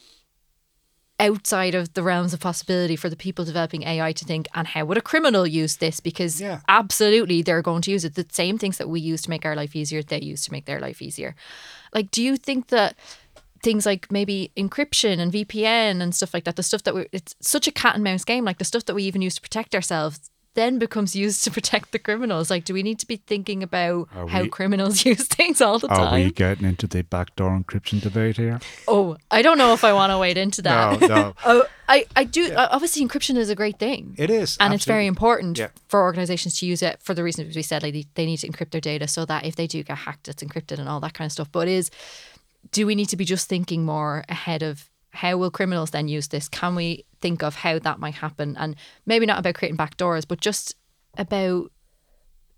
[1.19, 4.85] outside of the realms of possibility for the people developing AI to think, and how
[4.85, 5.99] would a criminal use this?
[5.99, 6.59] Because Yeah.
[6.67, 8.15] absolutely they're going to use it.
[8.15, 10.65] The same things that we use to make our life easier, they use to make
[10.65, 11.35] their life easier.
[11.93, 12.95] Like, do you think that
[13.63, 17.35] things like maybe encryption and VPN and stuff like that, the stuff that we it's
[17.41, 19.73] such a cat and mouse game, like the stuff that we even use to protect
[19.73, 20.29] ourselves.
[20.57, 22.49] Then becomes used to protect the criminals.
[22.49, 25.87] Like, do we need to be thinking about Are how criminals use things all the
[25.87, 26.13] time?
[26.13, 28.59] Are we getting into the backdoor encryption debate here?
[28.87, 30.99] Oh, I don't know if I want to wade into that.
[30.99, 31.33] No, no.
[31.45, 32.51] oh, I, I do.
[32.55, 34.15] Obviously, encryption is a great thing.
[34.17, 35.69] It is, and it's very important Yeah.
[35.89, 37.83] for organizations to use it for the reasons we said.
[37.83, 40.27] Like they- they need to encrypt their data so that if they do get hacked,
[40.27, 41.51] it's encrypted and all that kind of stuff.
[41.51, 41.91] But is
[42.71, 46.27] do we need to be just thinking more ahead of how will criminals then use
[46.27, 46.47] this?
[46.47, 48.55] Can we think of how that might happen?
[48.57, 50.75] And maybe not about creating backdoors, but just
[51.17, 51.71] about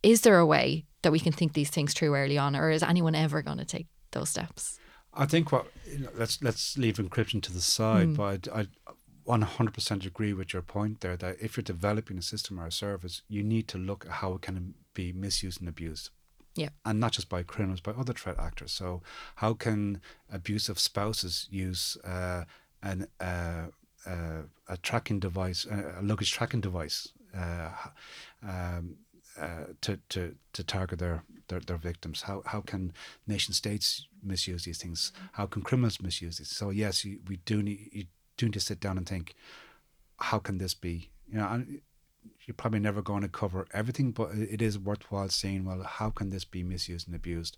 [0.03, 2.83] is there a way that we can think these things through early on, or is
[2.83, 4.77] anyone ever going to take those steps?
[5.13, 8.13] I think what you know, let's let's leave encryption to the side, hmm.
[8.13, 8.67] but I,
[9.27, 12.71] I 100% agree with your point there that if you're developing a system or a
[12.71, 16.09] service, you need to look at how it can be misused and abused.
[16.55, 16.69] Yeah.
[16.85, 18.71] And not just by criminals, by other threat actors.
[18.71, 19.01] So,
[19.35, 22.43] how can abusive spouses use uh,
[22.81, 23.67] an uh,
[24.05, 27.69] uh, a tracking device, a luggage tracking device, uh,
[28.43, 28.95] um,
[29.39, 32.23] uh, to, to, to target their, their, their victims?
[32.23, 32.93] How, how can
[33.27, 35.11] nation states misuse these things?
[35.33, 36.49] How can criminals misuse these?
[36.49, 38.05] So yes, you, we do need you
[38.37, 39.35] do need to sit down and think,
[40.17, 41.09] how can this be?
[41.29, 41.81] You know, and
[42.49, 46.31] you're probably never going to cover everything, but it is worthwhile saying, well, how can
[46.31, 47.57] this be misused and abused,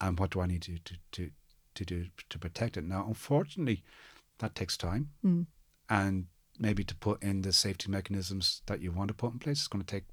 [0.00, 1.30] and what do I need to to to,
[1.74, 2.84] to do to protect it?
[2.84, 3.82] Now, unfortunately,
[4.38, 5.42] that takes time, hmm.
[5.90, 9.62] and maybe to put in the safety mechanisms that you want to put in place
[9.62, 10.04] is going to take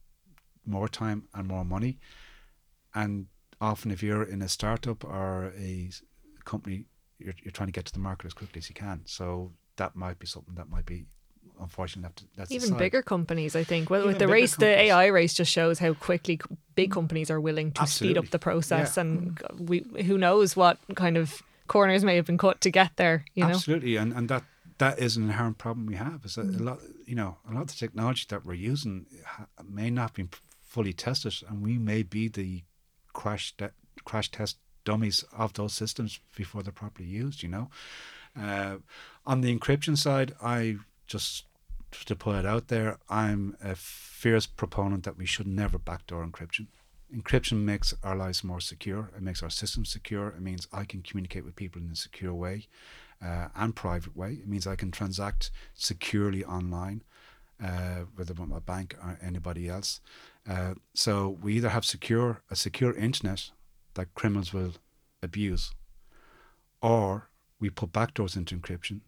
[0.66, 2.00] more time and more money.
[2.96, 3.28] And
[3.62, 5.92] often, if you're in a startup or a
[6.46, 6.86] company,
[7.20, 9.02] you're, you're trying to get to the market as quickly as you can.
[9.06, 11.06] So that might be something that might be,
[11.60, 12.28] unfortunately.
[12.36, 13.90] That's Even bigger companies, I think.
[13.90, 14.68] Well, with the race, the.
[14.68, 16.40] AI race just shows how quickly
[16.76, 19.02] big companies are willing to speed up the process, Yeah.
[19.02, 23.26] and we who knows what kind of corners may have been cut to get there.
[23.36, 24.44] You know, Absolutely, and and that
[24.78, 26.24] that is an inherent problem we have.
[26.26, 26.60] Is that Mm.
[26.60, 29.06] a lot, you know, a lot of the technology that we're using
[29.64, 30.28] may not be
[30.62, 32.64] fully tested, and we may be the
[33.14, 33.74] crash de-
[34.06, 37.44] crash test dummies of those systems before they're properly used.
[37.44, 37.70] You know,
[38.40, 38.78] uh,
[39.26, 41.46] on the encryption side, I just
[41.92, 46.68] to put it out there, I'm a fierce proponent that we should never backdoor encryption.
[47.16, 49.10] Encryption makes our lives more secure.
[49.16, 50.28] It makes our systems secure.
[50.30, 52.68] It means I can communicate with people in a secure way
[53.24, 54.34] uh, and private way.
[54.34, 57.04] It means I can transact securely online,
[57.64, 60.02] uh, whether with my bank or anybody else.
[60.48, 63.52] Uh, so we either have secure a secure internet
[63.96, 64.74] that criminals will
[65.22, 65.74] abuse,
[66.82, 67.30] or
[67.60, 69.02] we put backdoors into encryption,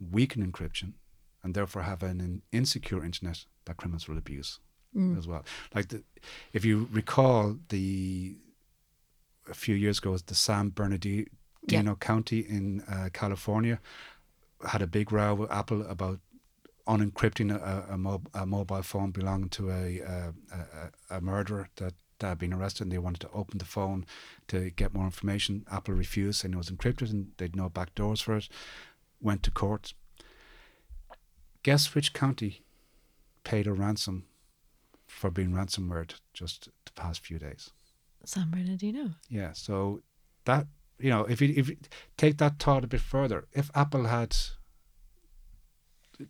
[0.00, 0.94] weaken encryption,
[1.42, 4.60] and therefore have an, insecure internet that criminals will abuse
[5.18, 5.44] as well.
[5.74, 6.02] Like the,
[6.52, 8.36] if you recall the
[9.50, 11.26] a few years ago, the San Bernardino
[11.68, 11.94] Yeah.
[12.00, 13.78] County in uh, California
[14.66, 16.18] had a big row with Apple about
[16.86, 20.34] unencrypting a, a, mob, a mobile phone belonging to a, a,
[21.10, 24.04] a, a murderer that, that had been arrested and they wanted to open the phone
[24.48, 25.64] to get more information.
[25.70, 28.48] Apple refused, saying it was encrypted and they'd no back doors for it.
[29.20, 29.92] Went to court.
[31.62, 32.64] Guess which county
[33.44, 34.26] paid a ransom
[35.06, 37.70] for being ransomware just the past few days?
[38.24, 39.10] San Bernardino.
[39.28, 40.02] Yeah, so
[40.44, 40.66] that
[40.98, 41.76] you know, if you if you
[42.16, 44.36] take that thought a bit further, if Apple had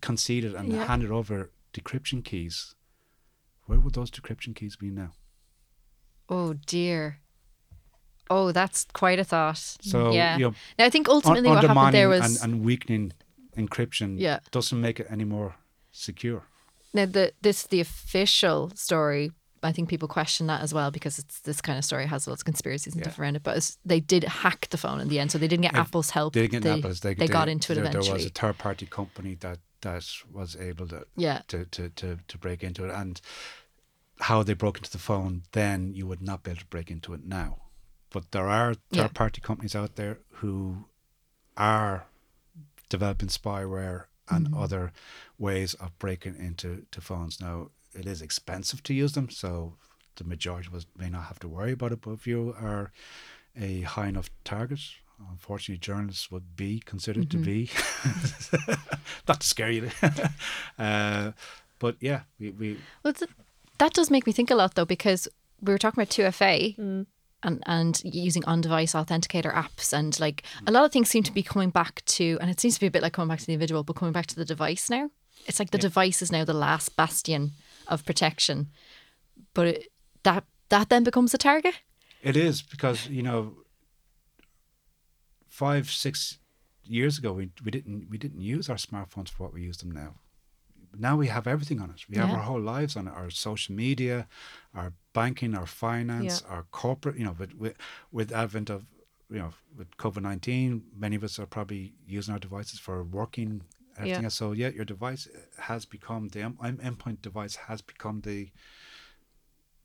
[0.01, 0.85] conceded and Yeah.
[0.85, 2.75] handed over decryption keys,
[3.65, 5.13] where would those decryption keys be now?
[6.27, 7.19] Oh dear.
[8.29, 9.57] Oh, that's quite a thought.
[9.57, 10.37] So yeah.
[10.37, 13.13] you know, now I think ultimately what happened there was and, and weakening
[13.59, 14.39] encryption Yeah.
[14.51, 15.55] doesn't make it any more
[15.91, 16.41] secure.
[16.93, 19.31] now the this the official story.
[19.61, 22.41] I think people question that as well because it's this kind of story has lots
[22.41, 23.09] of conspiracies and Yeah.
[23.09, 23.43] stuff around it.
[23.43, 25.79] But it's, they did hack the phone in the end, so they didn't get If
[25.79, 26.33] Apple's help.
[26.33, 26.99] They didn't get they, Apple's.
[27.01, 28.05] They, they got into it there, eventually.
[28.07, 31.41] There was a third party company that that was able to Yeah.
[31.49, 33.19] to, to, to, to break into it and
[34.21, 37.13] how they broke into the phone then you would not be able to break into
[37.13, 37.49] it now
[38.09, 39.03] but there are Yeah.
[39.03, 40.85] third party companies out there who
[41.55, 42.07] are
[42.89, 44.61] developing spyware and Mm-hmm.
[44.61, 44.91] other
[45.39, 47.41] ways of breaking into to phones.
[47.41, 49.75] Now it is expensive to use them so
[50.17, 52.91] the majority of us may not have to worry about it but if you are
[53.59, 54.79] a high enough target
[55.31, 57.69] unfortunately journalists would be considered to be
[59.27, 59.89] not to scare you.
[60.77, 61.31] Uh,
[61.79, 63.13] but yeah we, we Well,
[63.79, 65.27] that does make me think a lot though, because
[65.61, 67.05] we were talking about 2FA
[67.43, 69.93] and, and using on device authenticator apps.
[69.93, 72.75] And like a lot of things seem to be coming back to, and it seems
[72.75, 74.45] to be a bit like coming back to the individual, but coming back to the
[74.45, 75.09] device now.
[75.47, 77.51] It's like the device is now the last bastion
[77.87, 78.67] of protection.
[79.53, 79.87] But it,
[80.23, 81.75] that that then becomes a target.
[82.21, 83.55] It is because you know,
[85.47, 86.39] five six
[86.83, 89.91] years ago we, we didn't we didn't use our smartphones for what we use them
[89.91, 90.15] now.
[90.97, 92.05] Now we have everything on it.
[92.09, 93.13] We have our whole lives on it.
[93.13, 94.27] Our social media,
[94.73, 97.17] our banking, our finance, our corporate.
[97.17, 97.75] You know, with with,
[98.11, 98.85] with advent of
[99.29, 103.63] you know with COVID nineteen, many of us are probably using our devices for working.
[103.97, 104.25] Everything Yeah.
[104.25, 104.35] else.
[104.35, 105.27] So yeah, your device
[105.57, 108.51] has become the end, endpoint device has become the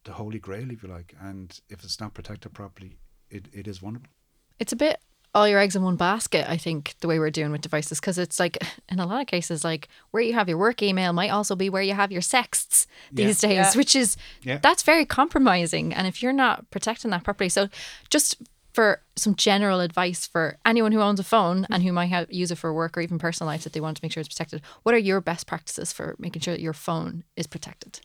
[0.04, 1.14] the holy grail, if you like.
[1.20, 2.98] And if it's not protected properly,
[3.30, 4.10] it, it is vulnerable.
[4.58, 5.00] It's a bit
[5.34, 8.00] all your eggs in one basket, I think, the way we're doing with devices.
[8.00, 8.56] Because it's like,
[8.88, 11.68] in a lot of cases, like where you have your work email might also be
[11.68, 13.72] where you have your sexts these days, Yeah.
[13.74, 14.58] which is, Yeah.
[14.58, 15.92] that's very compromising.
[15.92, 17.68] And if you're not protecting that properly, so
[18.10, 18.36] just
[18.72, 22.50] for some general advice for anyone who owns a phone and who might have, use
[22.50, 24.62] it for work or even personal life that they want to make sure it's protected,
[24.82, 28.00] what are your best practices for making sure that your phone is protected?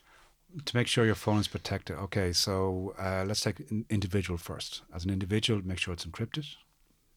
[0.64, 1.96] To make sure your phone is protected.
[1.96, 4.82] Okay, so uh, let's take an individual first.
[4.94, 6.46] As an individual, make sure it's encrypted.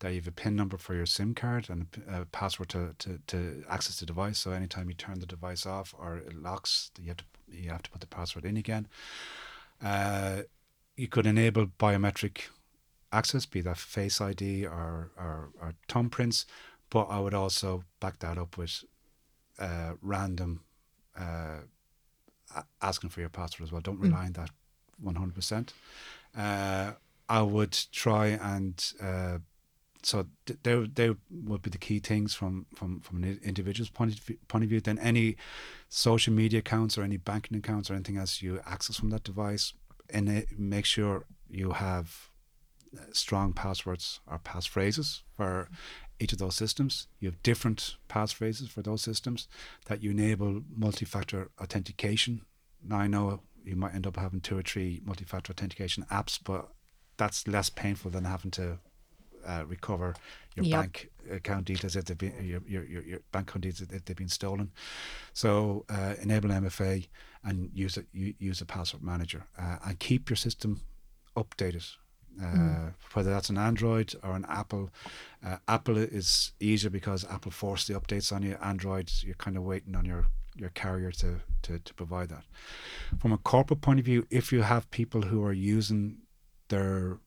[0.03, 3.19] That you have a PIN number for your SIM card and a password to, to,
[3.27, 4.37] to access the device.
[4.37, 7.83] So anytime you turn the device off or it locks, you have to you have
[7.83, 8.87] to put the password in again.
[9.81, 10.41] Uh,
[10.97, 12.49] you could enable biometric
[13.11, 16.45] access, be that Face ID or, or, or thumbprints,
[16.89, 18.83] but I would also back that up with
[19.59, 20.61] uh, random
[21.17, 21.59] uh,
[22.81, 23.81] asking for your password as well.
[23.81, 24.49] Don't rely on that
[25.03, 25.69] 100%.
[26.35, 26.91] Uh,
[27.29, 29.37] I would try and uh,
[30.05, 34.13] so th- there there would be the key things from from from an individual's point
[34.13, 34.81] of view, point of view.
[34.81, 35.37] Then any
[35.89, 39.73] social media accounts or any banking accounts or anything else you access from that device,
[40.09, 42.29] and make sure you have
[42.97, 45.69] uh, strong passwords or passphrases for
[46.19, 47.07] each of those systems.
[47.19, 49.47] You have different passphrases for those systems
[49.85, 52.41] that you enable multi-factor authentication.
[52.83, 56.69] Now I know you might end up having two or three multi-factor authentication apps, but
[57.17, 58.79] that's less painful than having to
[59.45, 60.13] uh, recover
[60.55, 60.79] your Yep.
[60.81, 64.15] bank account details if they've been your, your, your, your bank account details if they've
[64.17, 64.71] been stolen.
[65.33, 67.07] So uh, enable MFA
[67.43, 68.07] and use it.
[68.13, 70.81] Use a password manager uh, and keep your system
[71.35, 71.85] updated.
[72.41, 74.89] Uh, Whether that's an Android or an Apple,
[75.45, 78.57] uh, Apple is easier because Apple force the updates on you.
[78.61, 80.25] Android, you're kind of waiting on your
[80.55, 82.43] your carrier to, to to provide that.
[83.19, 86.17] From a corporate point of view, if you have people who are using
[86.69, 87.19] their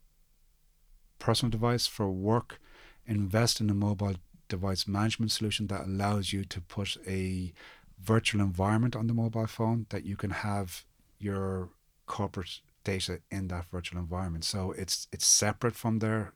[1.19, 2.61] personal device for work,
[3.07, 4.17] invest in a mobile
[4.49, 7.53] device management solution that allows you to put a
[8.01, 10.85] virtual environment on the mobile phone that you can have
[11.19, 11.71] your
[12.07, 14.45] corporate data in that virtual environment.
[14.45, 16.33] So it's it's separate from their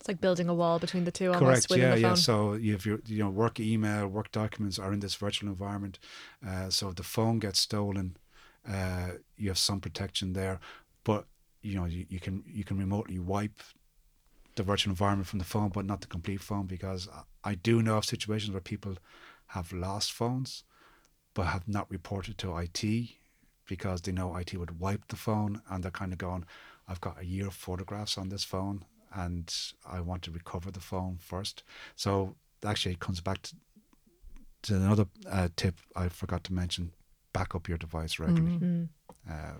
[0.00, 1.66] It's like building a wall between the two correct.
[1.70, 2.10] Yeah, the phone.
[2.10, 2.14] yeah.
[2.14, 5.98] So you have your you know work email, work documents are in this virtual environment.
[6.46, 8.16] Uh, so if the phone gets stolen,
[8.68, 10.58] uh, you have some protection there.
[11.04, 11.26] But
[11.62, 13.62] you know you, you can you can remotely wipe
[14.54, 17.08] the virtual environment from the phone, but not the complete phone because
[17.44, 18.96] I- do know of situations where people
[19.48, 20.64] have lost phones,
[21.34, 23.18] but have not reported to IT
[23.66, 26.44] because they know IT would wipe the phone and they're kind of going,
[26.86, 28.84] I've got a year of photographs on this phone
[29.14, 29.54] and
[29.86, 31.62] I want to recover the phone first.
[31.96, 33.56] So actually, it comes back to,
[34.62, 36.92] to another uh, tip I forgot to mention
[37.32, 38.58] back up your device regularly.
[38.58, 38.88] Mm.
[39.28, 39.52] Uh, uh,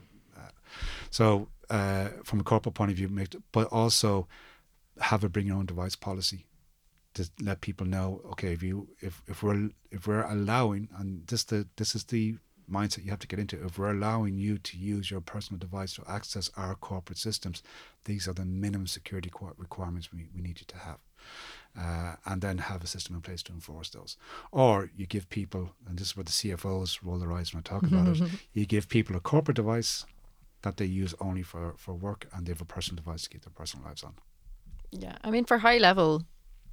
[1.11, 3.11] so, uh, from a corporate point of view,
[3.53, 4.29] but also
[5.01, 6.47] have a bring your own device policy
[7.15, 8.21] to let people know.
[8.33, 12.37] Okay, if you if, if we're if we're allowing, and this the this is the
[12.71, 13.65] mindset you have to get into.
[13.65, 17.63] If we're allowing you to use your personal device to access our corporate systems,
[18.05, 20.99] these are the minimum security requirements we, we need you to have.
[21.79, 24.17] Uh, and then have a system in place to enforce those.
[24.51, 27.69] Or you give people, and this is where the CFOs roll their eyes when I
[27.69, 30.05] talk about it, you give people a corporate device
[30.63, 33.45] that they use only for, for work and they have a personal device to keep
[33.45, 34.15] their personal lives on.
[34.91, 36.23] Yeah, I mean, for high level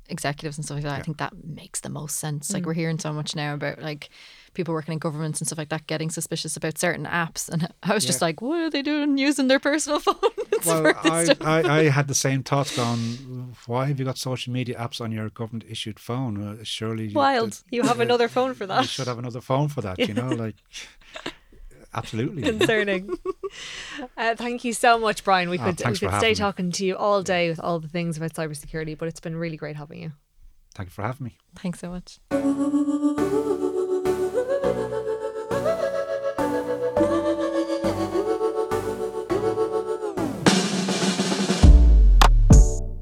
[0.10, 2.52] executives and stuff like that, I think that makes the most sense.
[2.52, 4.10] Like we're hearing so much now about like
[4.54, 7.94] people working in governments and stuff like that getting suspicious about certain apps, and I
[7.94, 10.16] was just like, what are they doing using their personal phone?
[10.66, 11.36] Well, I.
[11.42, 15.12] I, I had the same thoughts going, why have you got social media apps on
[15.12, 16.42] your government issued phone?
[16.42, 17.62] Uh, surely you, Wild.
[17.72, 18.76] You have another phone for that.
[18.76, 18.90] you that.
[18.90, 20.56] should have another phone for that, you know, like
[21.94, 22.44] absolutely.
[22.44, 23.10] Concerning.
[24.18, 25.50] uh, thank you so much, Brian.
[25.50, 26.36] We Oh, could we could having stay me.
[26.36, 29.58] talking to you all day with all the things about cybersecurity, but it's been really
[29.58, 30.12] great having you.
[30.76, 31.38] Thank you for having me.
[31.56, 32.20] Thanks so much.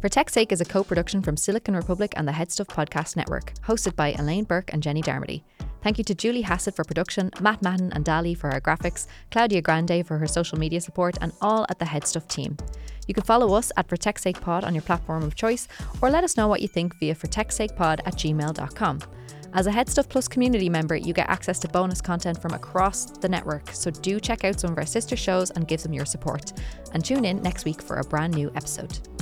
[0.07, 3.53] For Tech's Sake is a co production from Silicon Republic and the HeadStuff Podcast Network,
[3.55, 5.43] hosted by Elaine Burke and Jenny Darmody.
[5.83, 9.61] Thank you to Julie Hassett for production, Matt Madden and Dali for our graphics, Claudia
[9.61, 12.55] Grande for her social media support, and all at the HeadStuff team.
[13.05, 15.67] You can follow us at For Tech's Sake Pod on your platform of choice,
[16.01, 19.01] or let us know what you think via For Tech's Sake Pod at gmail.com.
[19.55, 23.27] As a HeadStuff Plus community member, you get access to bonus content from across the
[23.27, 26.53] network, so do check out some of our sister shows and give them your support.
[26.93, 28.99] And tune in next week for a brand new episode.